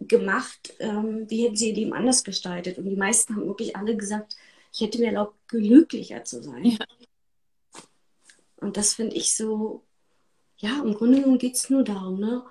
[0.00, 2.78] gemacht, ähm, wie hätten sie ihr Leben anders gestaltet?
[2.78, 4.36] Und die meisten haben wirklich alle gesagt,
[4.72, 6.64] ich hätte mir erlaubt, glücklicher zu sein.
[6.64, 6.78] Ja.
[8.56, 9.84] Und das finde ich so,
[10.58, 12.44] ja, im Grunde genommen geht es nur darum, ne?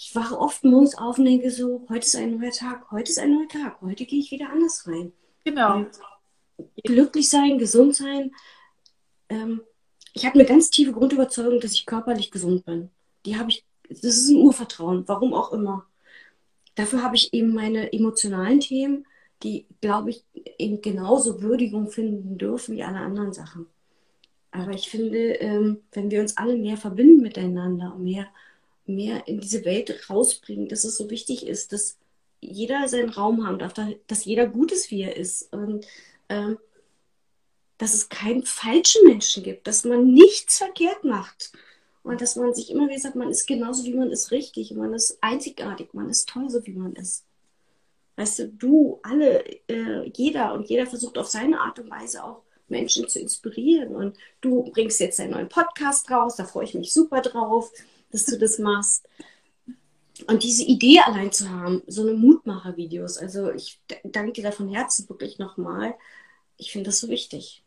[0.00, 3.18] Ich wache oft morgens auf und denke so, heute ist ein neuer Tag, heute ist
[3.18, 5.12] ein neuer Tag, heute gehe ich wieder anders rein.
[5.44, 5.76] Genau.
[5.76, 5.90] Und
[6.82, 8.34] glücklich sein, gesund sein.
[9.28, 9.60] Ähm,
[10.14, 12.88] ich habe eine ganz tiefe Grundüberzeugung, dass ich körperlich gesund bin.
[13.26, 15.84] Die habe ich, das ist ein Urvertrauen, warum auch immer.
[16.76, 19.06] Dafür habe ich eben meine emotionalen Themen,
[19.42, 20.24] die, glaube ich,
[20.56, 23.66] eben genauso Würdigung finden dürfen wie alle anderen Sachen.
[24.50, 28.28] Aber ich finde, ähm, wenn wir uns alle mehr verbinden miteinander und mehr
[28.94, 31.96] mehr in diese Welt rausbringen, dass es so wichtig ist, dass
[32.40, 33.74] jeder seinen Raum haben darf,
[34.06, 35.52] dass jeder gut ist, wie er ist.
[35.52, 35.86] Und
[36.28, 36.58] ähm,
[37.78, 41.52] dass es keinen falschen Menschen gibt, dass man nichts verkehrt macht.
[42.02, 44.72] Und dass man sich immer wieder sagt, man ist genauso, wie man ist, richtig.
[44.72, 47.24] Man ist einzigartig, man ist toll, so wie man ist.
[48.16, 52.42] Weißt du, du, alle, äh, jeder und jeder versucht auf seine Art und Weise auch
[52.68, 53.94] Menschen zu inspirieren.
[53.94, 57.72] Und du bringst jetzt einen neuen Podcast raus, da freue ich mich super drauf
[58.12, 59.06] dass du das machst.
[60.26, 64.68] Und diese Idee allein zu haben, so eine Mutmacher-Videos, also ich danke dir da von
[64.68, 65.94] Herzen wirklich nochmal.
[66.56, 67.62] Ich finde das so wichtig.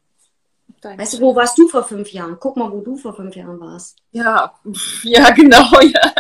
[0.82, 1.02] Danke.
[1.02, 2.38] Weißt du, wo warst du vor fünf Jahren?
[2.40, 3.98] Guck mal, wo du vor fünf Jahren warst.
[4.12, 4.54] Ja,
[5.04, 5.64] ja, genau.
[5.82, 6.14] Ja.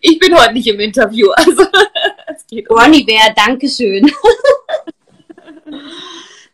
[0.00, 1.30] Ich bin heute nicht im Interview.
[1.30, 1.64] Also,
[2.26, 2.78] es geht um.
[2.78, 4.06] Ronny Bär, Dankeschön.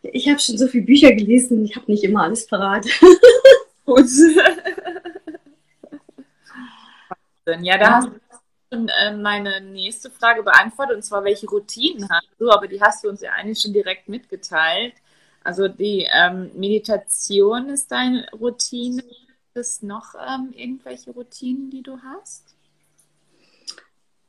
[0.03, 2.85] ich habe schon so viele Bücher gelesen, ich habe nicht immer alles parat.
[3.85, 4.05] Gut.
[7.61, 8.19] Ja, da hast du
[8.71, 12.49] schon äh, meine nächste Frage beantwortet, und zwar, welche Routinen hast du?
[12.49, 14.93] Aber die hast du uns ja eigentlich schon direkt mitgeteilt.
[15.43, 19.01] Also die ähm, Meditation ist deine Routine.
[19.01, 22.55] Gibt es noch ähm, irgendwelche Routinen, die du hast?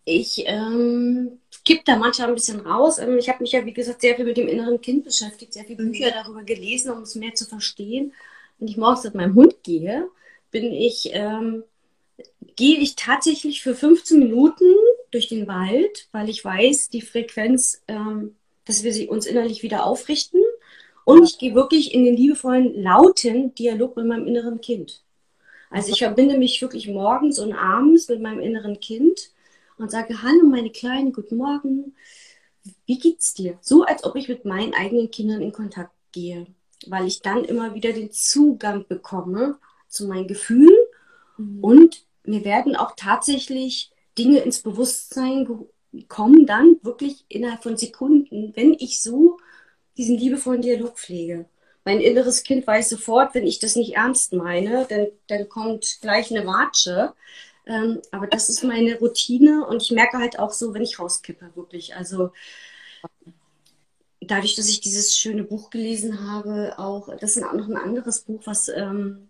[0.04, 2.98] Ich ähm, kipp da manchmal ein bisschen raus.
[2.98, 5.64] Ähm, ich habe mich ja, wie gesagt, sehr viel mit dem inneren Kind beschäftigt, sehr
[5.64, 8.12] viele Bücher darüber gelesen, um es mehr zu verstehen.
[8.58, 10.08] Wenn ich morgens mit meinem Hund gehe,
[10.50, 11.64] bin ich ähm,
[12.61, 14.66] gehe ich tatsächlich für 15 Minuten
[15.12, 18.36] durch den Wald, weil ich weiß, die Frequenz, ähm,
[18.66, 20.42] dass wir sie uns innerlich wieder aufrichten.
[21.06, 25.02] Und ich gehe wirklich in den liebevollen, lauten Dialog mit meinem inneren Kind.
[25.70, 29.30] Also ich verbinde mich wirklich morgens und abends mit meinem inneren Kind
[29.78, 31.94] und sage, hallo meine Kleine, guten Morgen,
[32.84, 33.56] wie geht's dir?
[33.62, 36.46] So als ob ich mit meinen eigenen Kindern in Kontakt gehe,
[36.86, 39.56] weil ich dann immer wieder den Zugang bekomme
[39.88, 40.76] zu meinen Gefühlen
[41.38, 41.64] mhm.
[41.64, 45.48] und mir werden auch tatsächlich Dinge ins Bewusstsein
[46.08, 49.38] kommen dann wirklich innerhalb von Sekunden, wenn ich so
[49.96, 51.46] diesen liebevollen Dialog pflege.
[51.84, 56.30] Mein inneres Kind weiß sofort, wenn ich das nicht ernst meine, dann, dann kommt gleich
[56.30, 57.14] eine Watsche.
[57.66, 61.50] Ähm, aber das ist meine Routine und ich merke halt auch so, wenn ich rauskippe,
[61.54, 61.96] wirklich.
[61.96, 62.30] Also
[64.20, 68.42] dadurch, dass ich dieses schöne Buch gelesen habe, auch, das ist noch ein anderes Buch,
[68.44, 69.30] was, ähm,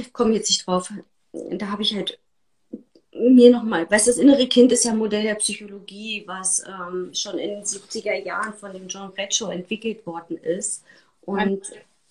[0.00, 0.92] ich komme jetzt nicht drauf,
[1.32, 2.18] da habe ich halt
[3.12, 7.12] mir nochmal, weißt du, das innere Kind ist ja ein Modell der Psychologie, was ähm,
[7.12, 10.84] schon in den 70er Jahren von dem John Bradshaw entwickelt worden ist.
[11.22, 11.62] Und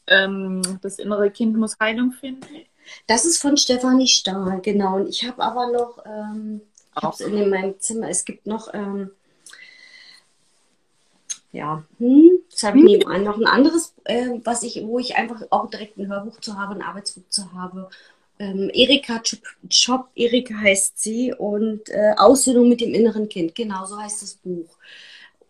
[0.08, 2.66] ähm, das innere Kind muss Heilung finden.
[3.08, 4.97] Das ist von Stefanie Stahl, genau.
[4.97, 6.62] Und ich habe aber noch, ähm,
[6.95, 9.12] ich habe es in meinem Zimmer, es gibt noch, ähm,
[11.52, 12.91] ja, hm, das habe ich hm.
[12.91, 16.58] nebenan noch ein anderes, äh, was ich, wo ich einfach auch direkt ein Hörbuch zu
[16.58, 17.89] habe, ein Arbeitsbuch zu habe
[18.39, 19.22] ähm, Erika
[19.70, 23.54] Chop, Erika heißt sie, und äh, Aussöhnung mit dem inneren Kind.
[23.54, 24.78] Genau so heißt das Buch.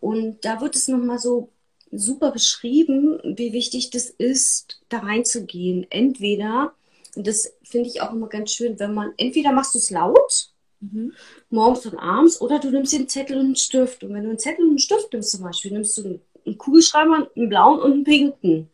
[0.00, 1.50] Und da wird es nochmal so
[1.92, 5.86] super beschrieben, wie wichtig das ist, da reinzugehen.
[5.90, 6.72] Entweder,
[7.16, 10.50] und das finde ich auch immer ganz schön, wenn man, entweder machst du es laut,
[10.80, 11.12] mhm.
[11.48, 14.04] morgens und abends, oder du nimmst den Zettel und einen Stift.
[14.04, 17.28] Und wenn du einen Zettel und einen Stift nimmst zum Beispiel, nimmst du einen Kugelschreiber,
[17.34, 18.70] einen blauen und einen pinken.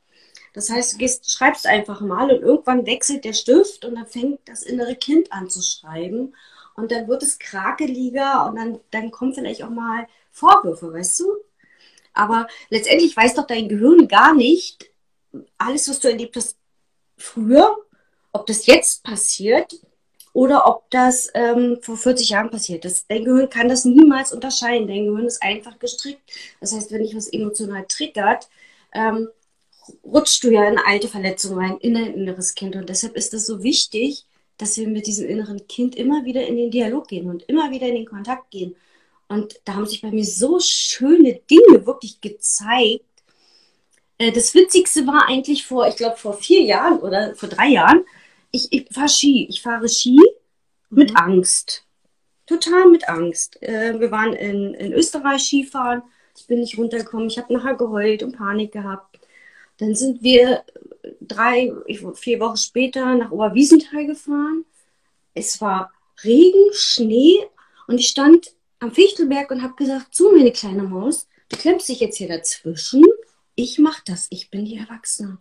[0.52, 4.40] Das heißt, du gehst, schreibst einfach mal und irgendwann wechselt der Stift und dann fängt
[4.46, 6.34] das innere Kind an zu schreiben.
[6.74, 11.26] Und dann wird es krakeliger und dann, dann kommen vielleicht auch mal Vorwürfe, weißt du?
[12.12, 14.90] Aber letztendlich weiß doch dein Gehirn gar nicht,
[15.58, 16.56] alles, was du erlebt hast
[17.18, 17.76] früher,
[18.32, 19.74] ob das jetzt passiert
[20.36, 23.10] oder ob das ähm, vor 40 Jahren passiert ist.
[23.10, 24.86] Dein Gehirn kann das niemals unterscheiden.
[24.86, 26.20] Dein Gehirn ist einfach gestrickt.
[26.60, 28.50] Das heißt, wenn dich was emotional triggert,
[28.92, 29.28] ähm,
[30.04, 32.76] rutschst du ja in alte Verletzungen rein, in dein inneres Kind.
[32.76, 34.26] Und deshalb ist es so wichtig,
[34.58, 37.86] dass wir mit diesem inneren Kind immer wieder in den Dialog gehen und immer wieder
[37.86, 38.76] in den Kontakt gehen.
[39.28, 43.06] Und da haben sich bei mir so schöne Dinge wirklich gezeigt.
[44.18, 48.04] Äh, das Witzigste war eigentlich vor, ich glaube, vor vier Jahren oder vor drei Jahren.
[48.56, 49.46] Ich, ich fahre Ski.
[49.50, 50.18] Ich fahre Ski
[50.88, 51.16] mit mhm.
[51.16, 51.84] Angst.
[52.46, 53.62] Total mit Angst.
[53.62, 56.02] Äh, wir waren in, in Österreich Skifahren.
[56.38, 57.26] Ich bin nicht runtergekommen.
[57.26, 59.20] Ich habe nachher geheult und Panik gehabt.
[59.76, 60.64] Dann sind wir
[61.20, 61.70] drei,
[62.14, 64.64] vier Wochen später nach Oberwiesenthal gefahren.
[65.34, 65.92] Es war
[66.24, 67.46] Regen, Schnee
[67.86, 72.00] und ich stand am Fichtelberg und habe gesagt, so meine kleine Maus, du klemmst dich
[72.00, 73.04] jetzt hier dazwischen.
[73.54, 75.38] Ich mach das, ich bin die Erwachsene.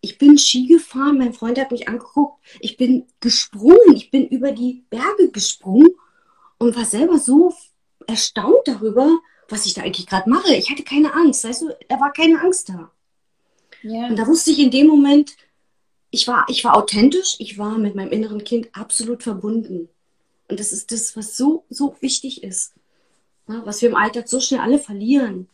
[0.00, 4.52] Ich bin Ski gefahren, mein Freund hat mich angeguckt, ich bin gesprungen, ich bin über
[4.52, 5.90] die Berge gesprungen
[6.58, 7.54] und war selber so
[8.06, 10.54] erstaunt darüber, was ich da eigentlich gerade mache.
[10.54, 12.90] Ich hatte keine Angst, weißt du, da war keine Angst da.
[13.82, 14.06] Ja.
[14.06, 15.36] Und da wusste ich in dem Moment,
[16.10, 19.88] ich war, ich war authentisch, ich war mit meinem inneren Kind absolut verbunden.
[20.48, 22.74] Und das ist das, was so, so wichtig ist.
[23.48, 25.48] Ja, was wir im Alltag so schnell alle verlieren.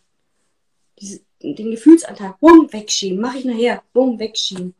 [0.98, 4.74] Diese, den Gefühlsanteil, bumm, wegschieben, mache ich nachher, bumm, wegschieben.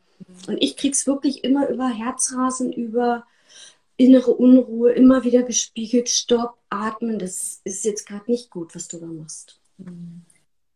[0.47, 3.25] Und ich krieg's wirklich immer über Herzrasen, über
[3.97, 8.99] innere Unruhe, immer wieder gespiegelt, stopp, atmen, das ist jetzt gerade nicht gut, was du
[8.99, 9.59] da machst.
[9.77, 10.23] Mhm.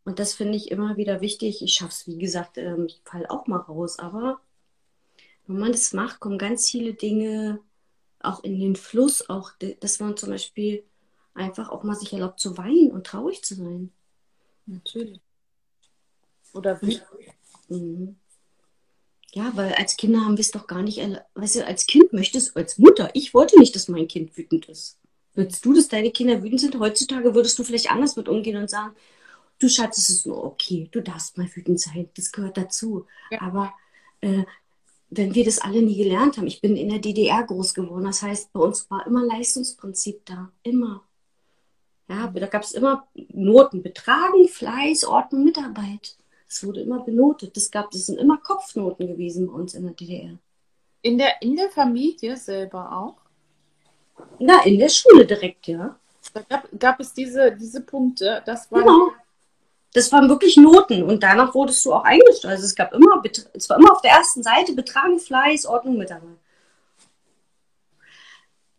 [0.04, 1.62] Und das finde ich immer wieder wichtig.
[1.62, 4.00] Ich schaffe es, wie gesagt, ähm, ich falle auch mal raus.
[4.00, 4.42] Aber
[5.46, 7.60] wenn man das macht, kommen ganz viele Dinge
[8.20, 10.84] auch in den Fluss, auch dass man zum Beispiel
[11.34, 13.92] einfach auch mal sich erlaubt zu weinen und traurig zu sein.
[14.66, 15.20] Natürlich.
[16.54, 17.00] Oder wie?
[17.70, 18.16] Mhm.
[19.34, 21.00] Ja, weil als Kinder haben wir es doch gar nicht,
[21.36, 25.00] weißt du, als Kind möchtest, als Mutter, ich wollte nicht, dass mein Kind wütend ist.
[25.34, 26.78] Würdest du, dass deine Kinder wütend sind?
[26.78, 28.94] Heutzutage würdest du vielleicht anders mit umgehen und sagen,
[29.60, 33.06] du Schatz, es ist nur okay, du darfst mal wütend sein, das gehört dazu.
[33.32, 33.42] Ja.
[33.42, 33.74] Aber
[34.20, 34.44] äh,
[35.10, 38.22] wenn wir das alle nie gelernt haben, ich bin in der DDR groß geworden, das
[38.22, 41.04] heißt, bei uns war immer Leistungsprinzip da, immer.
[42.10, 46.18] Ja, da gab es immer Noten, Betragen, Fleiß, Ordnung, Mitarbeit.
[46.52, 47.56] Es wurde immer benotet.
[47.56, 50.38] Das gab, das sind immer Kopfnoten gewesen bei uns in der DDR.
[51.02, 53.16] In der, in der Familie selber auch?
[54.38, 55.98] Na, in der Schule direkt, ja.
[56.34, 58.44] Da gab, gab es diese, diese Punkte.
[58.46, 59.12] Das war genau.
[59.94, 62.54] Das waren wirklich Noten und danach wurdest du auch eingestellt.
[62.54, 63.22] Also es gab immer,
[63.54, 66.38] es war immer auf der ersten Seite Betragen, Fleiß, Ordnung, Mitarbeit.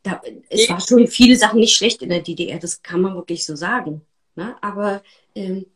[0.03, 3.45] Da, es war schon viele Sachen nicht schlecht in der DDR, das kann man wirklich
[3.47, 4.03] so sagen.
[4.37, 4.57] Ne?
[4.61, 5.03] Aber
[5.35, 5.67] ähm,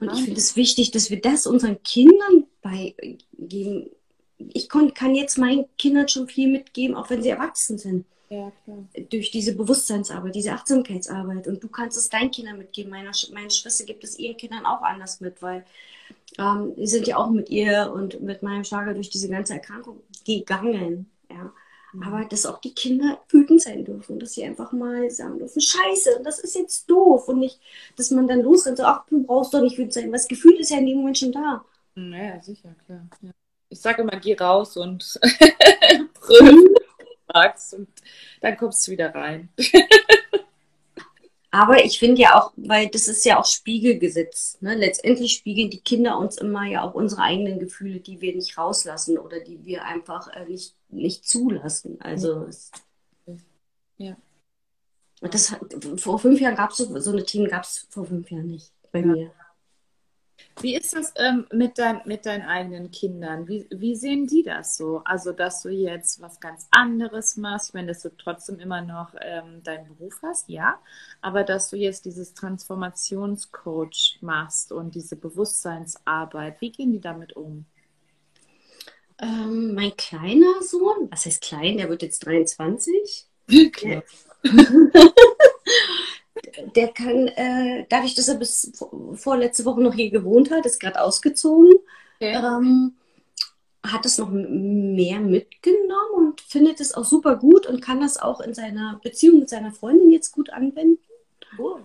[0.00, 3.90] und ich finde es wichtig, dass wir das unseren Kindern beigeben.
[4.38, 8.06] Ich kann jetzt meinen Kindern schon viel mitgeben, auch wenn sie erwachsen sind.
[8.30, 8.52] Ja,
[9.10, 11.48] Durch diese Bewusstseinsarbeit, diese Achtsamkeitsarbeit.
[11.48, 12.90] Und du kannst es deinen Kindern mitgeben.
[12.90, 15.66] Meine, meine Schwester gibt es ihren Kindern auch anders mit, weil
[16.38, 20.00] ähm, die sind ja auch mit ihr und mit meinem Schwager durch diese ganze Erkrankung
[20.24, 21.10] gegangen.
[21.28, 21.52] Ja.
[21.92, 22.02] Mhm.
[22.02, 26.20] Aber dass auch die Kinder wütend sein dürfen, dass sie einfach mal sagen dürfen, scheiße,
[26.24, 27.28] das ist jetzt doof.
[27.28, 27.60] Und nicht,
[27.96, 30.12] dass man dann losrennt sagt, ach, du brauchst doch nicht wütend sein.
[30.12, 31.64] Das Gefühl ist ja in dem Moment schon da.
[31.94, 33.08] Naja, sicher, klar.
[33.22, 33.30] Ja.
[33.68, 35.20] Ich sage immer, geh raus und
[36.14, 36.74] brüll
[37.72, 37.88] und
[38.40, 39.48] dann kommst du wieder rein.
[41.52, 44.58] Aber ich finde ja auch, weil das ist ja auch Spiegelgesetz.
[44.60, 44.76] Ne?
[44.76, 49.18] Letztendlich spiegeln die Kinder uns immer ja auch unsere eigenen Gefühle, die wir nicht rauslassen
[49.18, 52.00] oder die wir einfach äh, nicht, nicht zulassen.
[52.00, 52.48] Also
[53.96, 54.16] ja.
[55.20, 55.54] Das
[55.98, 58.72] vor fünf Jahren gab es so, so eine Team gab es vor fünf Jahren nicht
[58.90, 59.06] bei ja.
[59.06, 59.32] mir.
[60.62, 63.48] Wie ist das ähm, mit, dein, mit deinen eigenen Kindern?
[63.48, 65.02] Wie, wie sehen die das so?
[65.04, 69.88] Also, dass du jetzt was ganz anderes machst, dass du trotzdem immer noch ähm, deinen
[69.88, 70.78] Beruf hast, ja,
[71.20, 77.64] aber dass du jetzt dieses Transformationscoach machst und diese Bewusstseinsarbeit, wie gehen die damit um?
[79.20, 83.26] Ähm, mein kleiner Sohn, was heißt klein, der wird jetzt 23.
[83.46, 84.02] Wirklich?
[86.74, 88.72] der kann, äh, dadurch, dass er bis
[89.14, 91.74] vorletzte Woche noch hier gewohnt hat, ist gerade ausgezogen,
[92.16, 92.34] okay.
[92.34, 92.94] ähm,
[93.86, 98.40] hat es noch mehr mitgenommen und findet es auch super gut und kann das auch
[98.40, 101.02] in seiner Beziehung mit seiner Freundin jetzt gut anwenden.
[101.58, 101.82] Cool.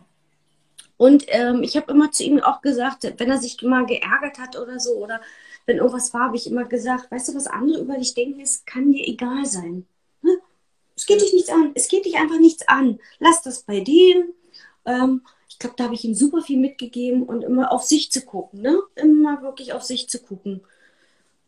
[0.98, 4.58] Und ähm, ich habe immer zu ihm auch gesagt, wenn er sich mal geärgert hat
[4.58, 5.20] oder so, oder
[5.66, 8.66] wenn irgendwas war, habe ich immer gesagt, weißt du, was andere über dich denken, es
[8.66, 9.86] kann dir egal sein.
[10.22, 10.38] Ne?
[10.96, 11.72] Es geht dich nichts an.
[11.74, 13.00] Es geht dich einfach nichts an.
[13.20, 14.34] Lass das bei denen.
[14.86, 18.22] Ähm, ich glaube, da habe ich ihm super viel mitgegeben und immer auf sich zu
[18.22, 18.78] gucken, ne?
[18.96, 20.62] Immer wirklich auf sich zu gucken.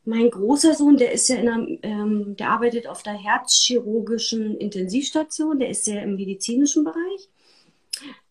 [0.05, 5.59] Mein großer Sohn, der ist ja in einer, ähm, der arbeitet auf der herzchirurgischen Intensivstation,
[5.59, 7.28] der ist ja im medizinischen Bereich.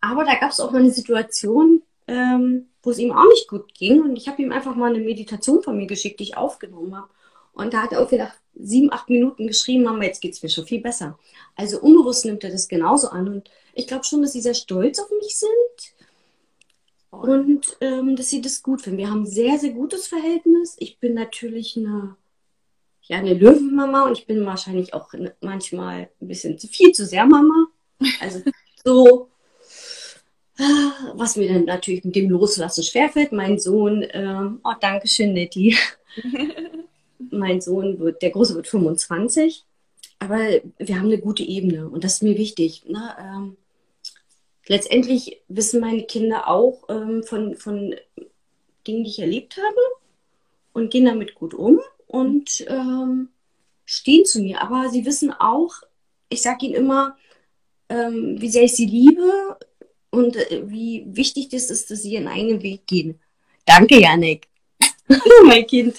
[0.01, 3.74] Aber da gab es auch mal eine Situation, ähm, wo es ihm auch nicht gut
[3.74, 4.02] ging.
[4.02, 7.09] Und ich habe ihm einfach mal eine Meditation von mir geschickt, die ich aufgenommen habe.
[7.52, 10.48] Und da hat er irgendwie nach sieben, acht Minuten geschrieben, Mama, jetzt geht es mir
[10.48, 11.18] schon viel besser.
[11.54, 13.28] Also unbewusst nimmt er das genauso an.
[13.28, 15.96] Und ich glaube schon, dass sie sehr stolz auf mich sind
[17.11, 18.98] und ähm, dass sie das gut finden.
[18.98, 20.76] Wir haben ein sehr, sehr gutes Verhältnis.
[20.78, 22.16] Ich bin natürlich eine,
[23.02, 27.26] ja, eine Löwenmama und ich bin wahrscheinlich auch manchmal ein bisschen zu viel, zu sehr
[27.26, 27.66] Mama.
[28.20, 28.42] Also
[28.84, 29.30] so,
[31.14, 33.32] was mir dann natürlich mit dem Loslassen schwerfällt.
[33.32, 35.76] Mein Sohn, ähm, oh, danke schön, Nettie.
[37.30, 39.64] mein Sohn wird, der Große wird 25.
[40.18, 40.38] Aber
[40.78, 42.84] wir haben eine gute Ebene und das ist mir wichtig.
[42.86, 43.14] Ne?
[43.20, 43.57] Ähm,
[44.66, 47.94] letztendlich wissen meine Kinder auch ähm, von, von
[48.86, 49.80] Dingen, die ich erlebt habe
[50.72, 53.28] und gehen damit gut um und ähm,
[53.84, 54.62] stehen zu mir.
[54.62, 55.74] Aber sie wissen auch,
[56.30, 57.16] ich sage ihnen immer,
[57.88, 59.59] ähm, wie sehr ich sie liebe
[60.16, 63.20] und äh, wie wichtig das ist, dass sie ihren eigenen Weg gehen.
[63.64, 64.48] Danke, Janik.
[65.44, 65.96] mein Kind.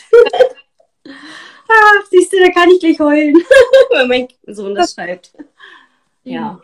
[1.05, 3.35] Ach, siehst du, da kann ich gleich heulen,
[3.91, 5.33] wenn mein Sohn das schreibt.
[6.23, 6.59] Ja.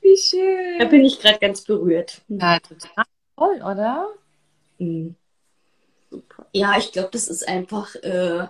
[0.00, 0.78] Wie schön.
[0.78, 2.22] Da bin ich gerade ganz berührt.
[2.28, 3.04] Ja, total
[3.36, 4.08] toll, oder?
[4.78, 5.14] Mhm.
[6.52, 8.46] Ja, ich glaube, das ist einfach, äh,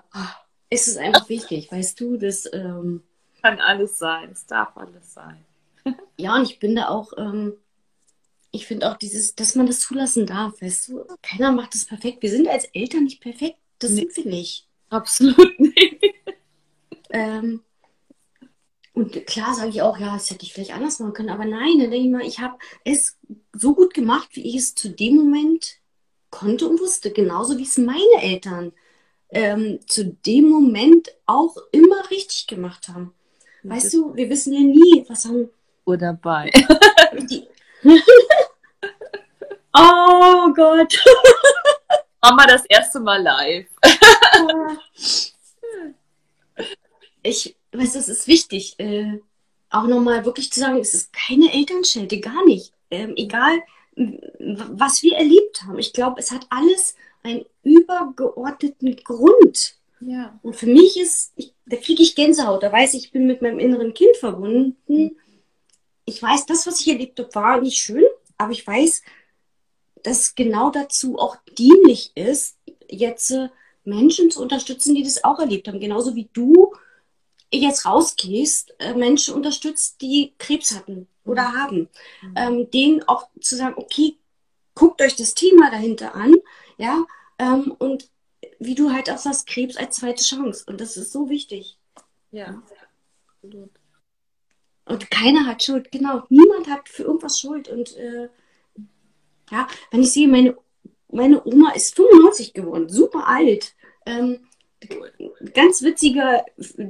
[0.71, 3.03] es ist einfach wichtig, weißt du, das ähm,
[3.43, 5.45] kann alles sein, es darf alles sein.
[6.17, 7.55] ja, und ich bin da auch, ähm,
[8.53, 12.23] ich finde auch dieses, dass man das zulassen darf, weißt du, keiner macht das perfekt.
[12.23, 14.01] Wir sind als Eltern nicht perfekt, das nee.
[14.01, 14.67] sind wir nicht.
[14.89, 15.97] Absolut nicht.
[17.13, 17.63] Ähm,
[18.93, 21.31] und klar sage ich auch, ja, das hätte ich vielleicht anders machen können.
[21.31, 23.19] Aber nein, dann denke ich mal, ich habe es
[23.53, 25.81] so gut gemacht, wie ich es zu dem Moment
[26.31, 27.11] konnte und wusste.
[27.11, 28.73] Genauso wie es meine Eltern
[29.31, 33.13] ähm, zu dem Moment auch immer richtig gemacht haben.
[33.63, 35.51] Weißt du, wir wissen ja nie, was haben.
[35.85, 36.51] Uhr dabei.
[39.75, 40.99] oh Gott.
[42.23, 43.67] Mama das erste Mal live.
[47.23, 49.19] ich, weiß, es ist wichtig, äh,
[49.71, 52.73] auch nochmal wirklich zu sagen, es ist keine Elternschelte, gar nicht.
[52.91, 53.63] Ähm, egal,
[53.97, 55.79] was wir erlebt haben.
[55.79, 59.77] Ich glaube, es hat alles einen übergeordneten Grund.
[60.01, 60.39] Ja.
[60.43, 63.43] Und für mich ist, ich, da kriege ich Gänsehaut, da weiß ich, ich bin mit
[63.43, 65.17] meinem inneren Kind verbunden.
[66.05, 68.05] Ich weiß, das, was ich erlebt habe, war nicht schön,
[68.39, 69.03] aber ich weiß,
[70.03, 72.57] dass genau dazu auch dienlich ist,
[72.89, 73.49] jetzt äh,
[73.85, 75.81] Menschen zu unterstützen, die das auch erlebt haben.
[75.81, 76.73] Genauso wie du
[77.53, 81.57] jetzt rausgehst, äh, Menschen unterstützt, die Krebs hatten oder mhm.
[81.57, 81.89] haben.
[82.23, 82.35] Mhm.
[82.37, 84.17] Ähm, denen auch zu sagen, okay,
[84.75, 86.35] guckt euch das Thema dahinter an,
[86.79, 87.05] ja,
[87.39, 88.09] ähm, und
[88.59, 90.65] wie du halt auch sagst, Krebs als zweite Chance.
[90.67, 91.79] Und das ist so wichtig.
[92.31, 92.63] Ja,
[93.27, 93.71] absolut.
[94.85, 96.25] Und keiner hat Schuld, genau.
[96.29, 97.69] Niemand hat für irgendwas Schuld.
[97.69, 98.29] Und äh,
[99.51, 100.57] ja, wenn ich sehe, meine,
[101.11, 103.75] meine Oma ist 95 geworden, super alt.
[104.07, 104.41] Ähm,
[105.55, 106.45] ganz witzige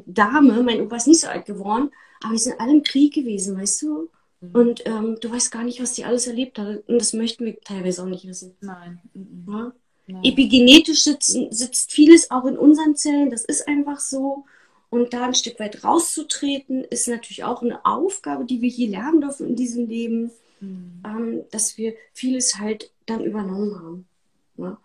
[0.06, 1.90] Dame, mein Opa ist nicht so alt geworden,
[2.22, 4.11] aber die sind alle im Krieg gewesen, weißt du?
[4.40, 4.50] Mhm.
[4.52, 6.88] Und ähm, du weißt gar nicht, was die alles erlebt hat.
[6.88, 8.56] Und das möchten wir teilweise auch nicht wissen.
[8.61, 9.00] Nein.
[9.48, 9.72] Ja?
[10.06, 10.24] Nein.
[10.24, 14.44] Epigenetisch sitzt, sitzt vieles auch in unseren Zellen, das ist einfach so.
[14.88, 19.20] Und da ein Stück weit rauszutreten, ist natürlich auch eine Aufgabe, die wir hier lernen
[19.20, 21.02] dürfen in diesem Leben, mhm.
[21.04, 24.08] ähm, dass wir vieles halt dann übernommen haben.
[24.56, 24.78] Ja.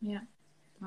[0.00, 0.22] ja.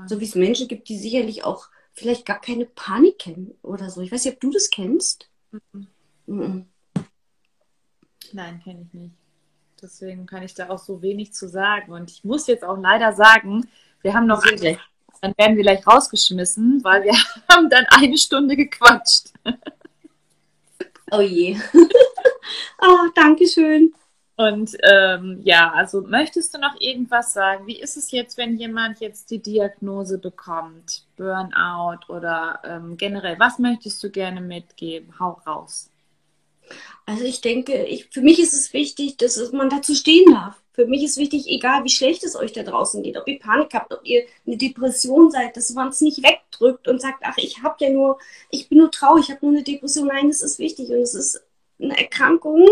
[0.07, 4.01] So wie es Menschen gibt, die sicherlich auch vielleicht gar keine Panik kennen oder so.
[4.01, 5.29] Ich weiß nicht, ob du das kennst.
[5.51, 5.87] Mhm.
[6.27, 6.65] Mhm.
[8.33, 9.15] Nein, kenne ich nicht.
[9.81, 11.91] Deswegen kann ich da auch so wenig zu sagen.
[11.91, 13.67] Und ich muss jetzt auch leider sagen,
[14.01, 14.79] wir haben noch eine,
[15.21, 17.13] dann werden wir gleich rausgeschmissen, weil wir
[17.49, 19.31] haben dann eine Stunde gequatscht.
[21.11, 21.57] Oh je.
[22.81, 23.93] oh, danke schön.
[24.37, 27.67] Und ähm, ja, also möchtest du noch irgendwas sagen?
[27.67, 33.59] Wie ist es jetzt, wenn jemand jetzt die Diagnose bekommt, Burnout oder ähm, generell, was
[33.59, 35.17] möchtest du gerne mitgeben?
[35.19, 35.89] Hau raus.
[37.05, 40.61] Also ich denke, ich, für mich ist es wichtig, dass man dazu stehen darf.
[40.73, 43.73] Für mich ist wichtig, egal wie schlecht es euch da draußen geht, ob ihr Panik
[43.73, 47.63] habt, ob ihr eine Depression seid, dass man es nicht wegdrückt und sagt, ach, ich
[47.63, 50.07] habe ja nur, ich bin nur traurig, ich habe nur eine Depression.
[50.07, 51.44] Nein, das ist wichtig und es ist
[51.79, 52.67] eine Erkrankung,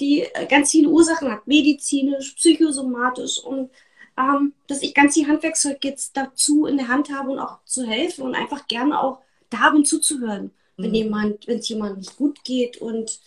[0.00, 3.70] die ganz viele Ursachen hat, medizinisch, psychosomatisch und
[4.18, 7.86] ähm, dass ich ganz die Handwerkszeug jetzt dazu in der Hand habe und auch zu
[7.86, 9.18] helfen und einfach gerne auch
[9.50, 10.82] da bin zuzuhören, mhm.
[10.82, 13.20] wenn jemand, wenn es jemandem nicht gut geht und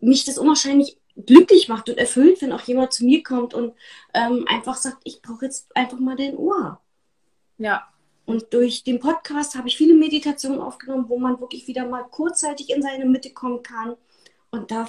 [0.00, 3.74] mich das unwahrscheinlich glücklich macht und erfüllt, wenn auch jemand zu mir kommt und
[4.12, 6.80] ähm, einfach sagt, ich brauche jetzt einfach mal dein Ohr.
[7.58, 7.88] Ja.
[8.26, 12.70] Und durch den Podcast habe ich viele Meditationen aufgenommen, wo man wirklich wieder mal kurzzeitig
[12.70, 13.96] in seine Mitte kommen kann.
[14.54, 14.88] Und da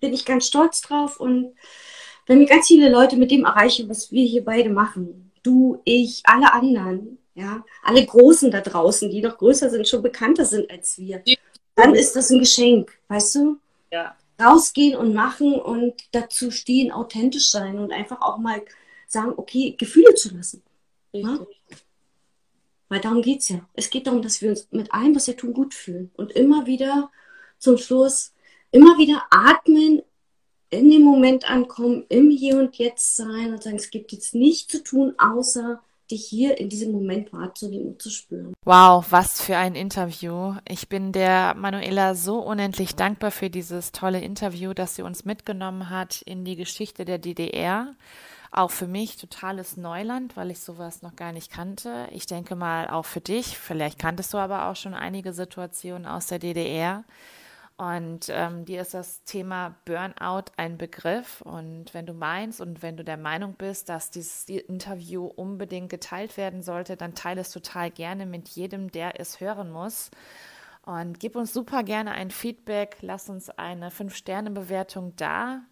[0.00, 1.18] bin ich ganz stolz drauf.
[1.18, 1.54] Und
[2.26, 6.22] wenn mir ganz viele Leute mit dem erreichen, was wir hier beide machen, du, ich,
[6.24, 10.98] alle anderen, ja, alle Großen da draußen, die noch größer sind, schon bekannter sind als
[10.98, 11.22] wir,
[11.74, 13.58] dann ist das ein Geschenk, weißt du?
[13.90, 14.16] Ja.
[14.40, 18.62] Rausgehen und machen und dazu stehen, authentisch sein und einfach auch mal
[19.06, 20.62] sagen, okay, Gefühle zu lassen.
[21.12, 21.38] Ja?
[22.88, 23.60] Weil darum geht es ja.
[23.74, 26.10] Es geht darum, dass wir uns mit allem, was wir tun, gut fühlen.
[26.16, 27.10] Und immer wieder
[27.58, 28.33] zum Schluss
[28.74, 30.02] immer wieder atmen,
[30.70, 34.72] in dem Moment ankommen, im Hier und Jetzt sein und sagen, es gibt jetzt nichts
[34.72, 38.52] zu tun, außer dich hier in diesem Moment wahrzunehmen und zu spüren.
[38.64, 40.56] Wow, was für ein Interview.
[40.68, 45.88] Ich bin der Manuela so unendlich dankbar für dieses tolle Interview, das sie uns mitgenommen
[45.88, 47.94] hat in die Geschichte der DDR.
[48.50, 52.08] Auch für mich totales Neuland, weil ich sowas noch gar nicht kannte.
[52.10, 56.26] Ich denke mal auch für dich, vielleicht kanntest du aber auch schon einige Situationen aus
[56.26, 57.04] der DDR.
[57.76, 61.40] Und ähm, dir ist das Thema Burnout ein Begriff.
[61.40, 66.36] Und wenn du meinst und wenn du der Meinung bist, dass dieses Interview unbedingt geteilt
[66.36, 70.12] werden sollte, dann teile es total gerne mit jedem, der es hören muss.
[70.86, 72.98] Und gib uns super gerne ein Feedback.
[73.00, 75.62] Lass uns eine 5-Sterne-Bewertung da.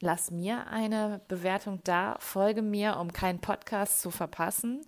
[0.00, 2.16] Lass mir eine Bewertung da.
[2.18, 4.80] Folge mir, um keinen Podcast zu verpassen.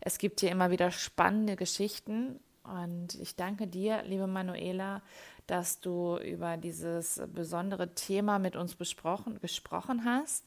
[0.00, 2.40] Es gibt hier immer wieder spannende Geschichten.
[2.64, 5.02] Und ich danke dir, liebe Manuela,
[5.46, 10.44] dass du über dieses besondere Thema mit uns besprochen, gesprochen hast,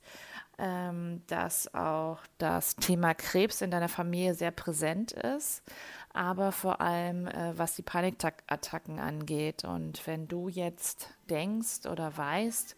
[0.58, 5.64] ähm, dass auch das Thema Krebs in deiner Familie sehr präsent ist,
[6.14, 9.66] aber vor allem äh, was die Panikattacken angeht.
[9.66, 12.76] Und wenn du jetzt denkst oder weißt,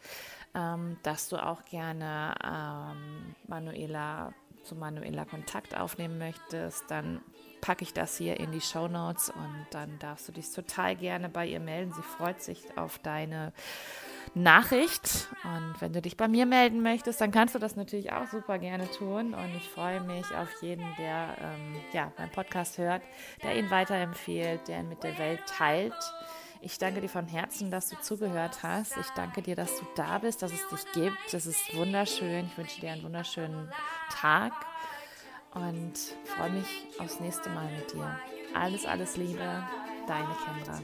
[0.55, 7.21] ähm, dass du auch gerne ähm, Manuela zu Manuela Kontakt aufnehmen möchtest, dann
[7.61, 11.29] packe ich das hier in die Show Notes und dann darfst du dich total gerne
[11.29, 11.91] bei ihr melden.
[11.93, 13.53] Sie freut sich auf deine
[14.33, 15.27] Nachricht.
[15.43, 18.59] Und wenn du dich bei mir melden möchtest, dann kannst du das natürlich auch super
[18.59, 19.33] gerne tun.
[19.33, 23.01] Und ich freue mich auf jeden, der ähm, ja, meinen Podcast hört,
[23.43, 25.93] der ihn weiterempfiehlt, der ihn mit der Welt teilt.
[26.61, 28.97] Ich danke dir von Herzen, dass du zugehört hast.
[28.97, 31.17] Ich danke dir, dass du da bist, dass es dich gibt.
[31.31, 32.47] Das ist wunderschön.
[32.47, 33.71] Ich wünsche dir einen wunderschönen
[34.09, 34.53] Tag
[35.61, 35.93] und
[36.25, 38.19] freue mich aufs nächste Mal mit dir.
[38.53, 39.63] Alles, alles Liebe,
[40.07, 40.81] deine Kendra.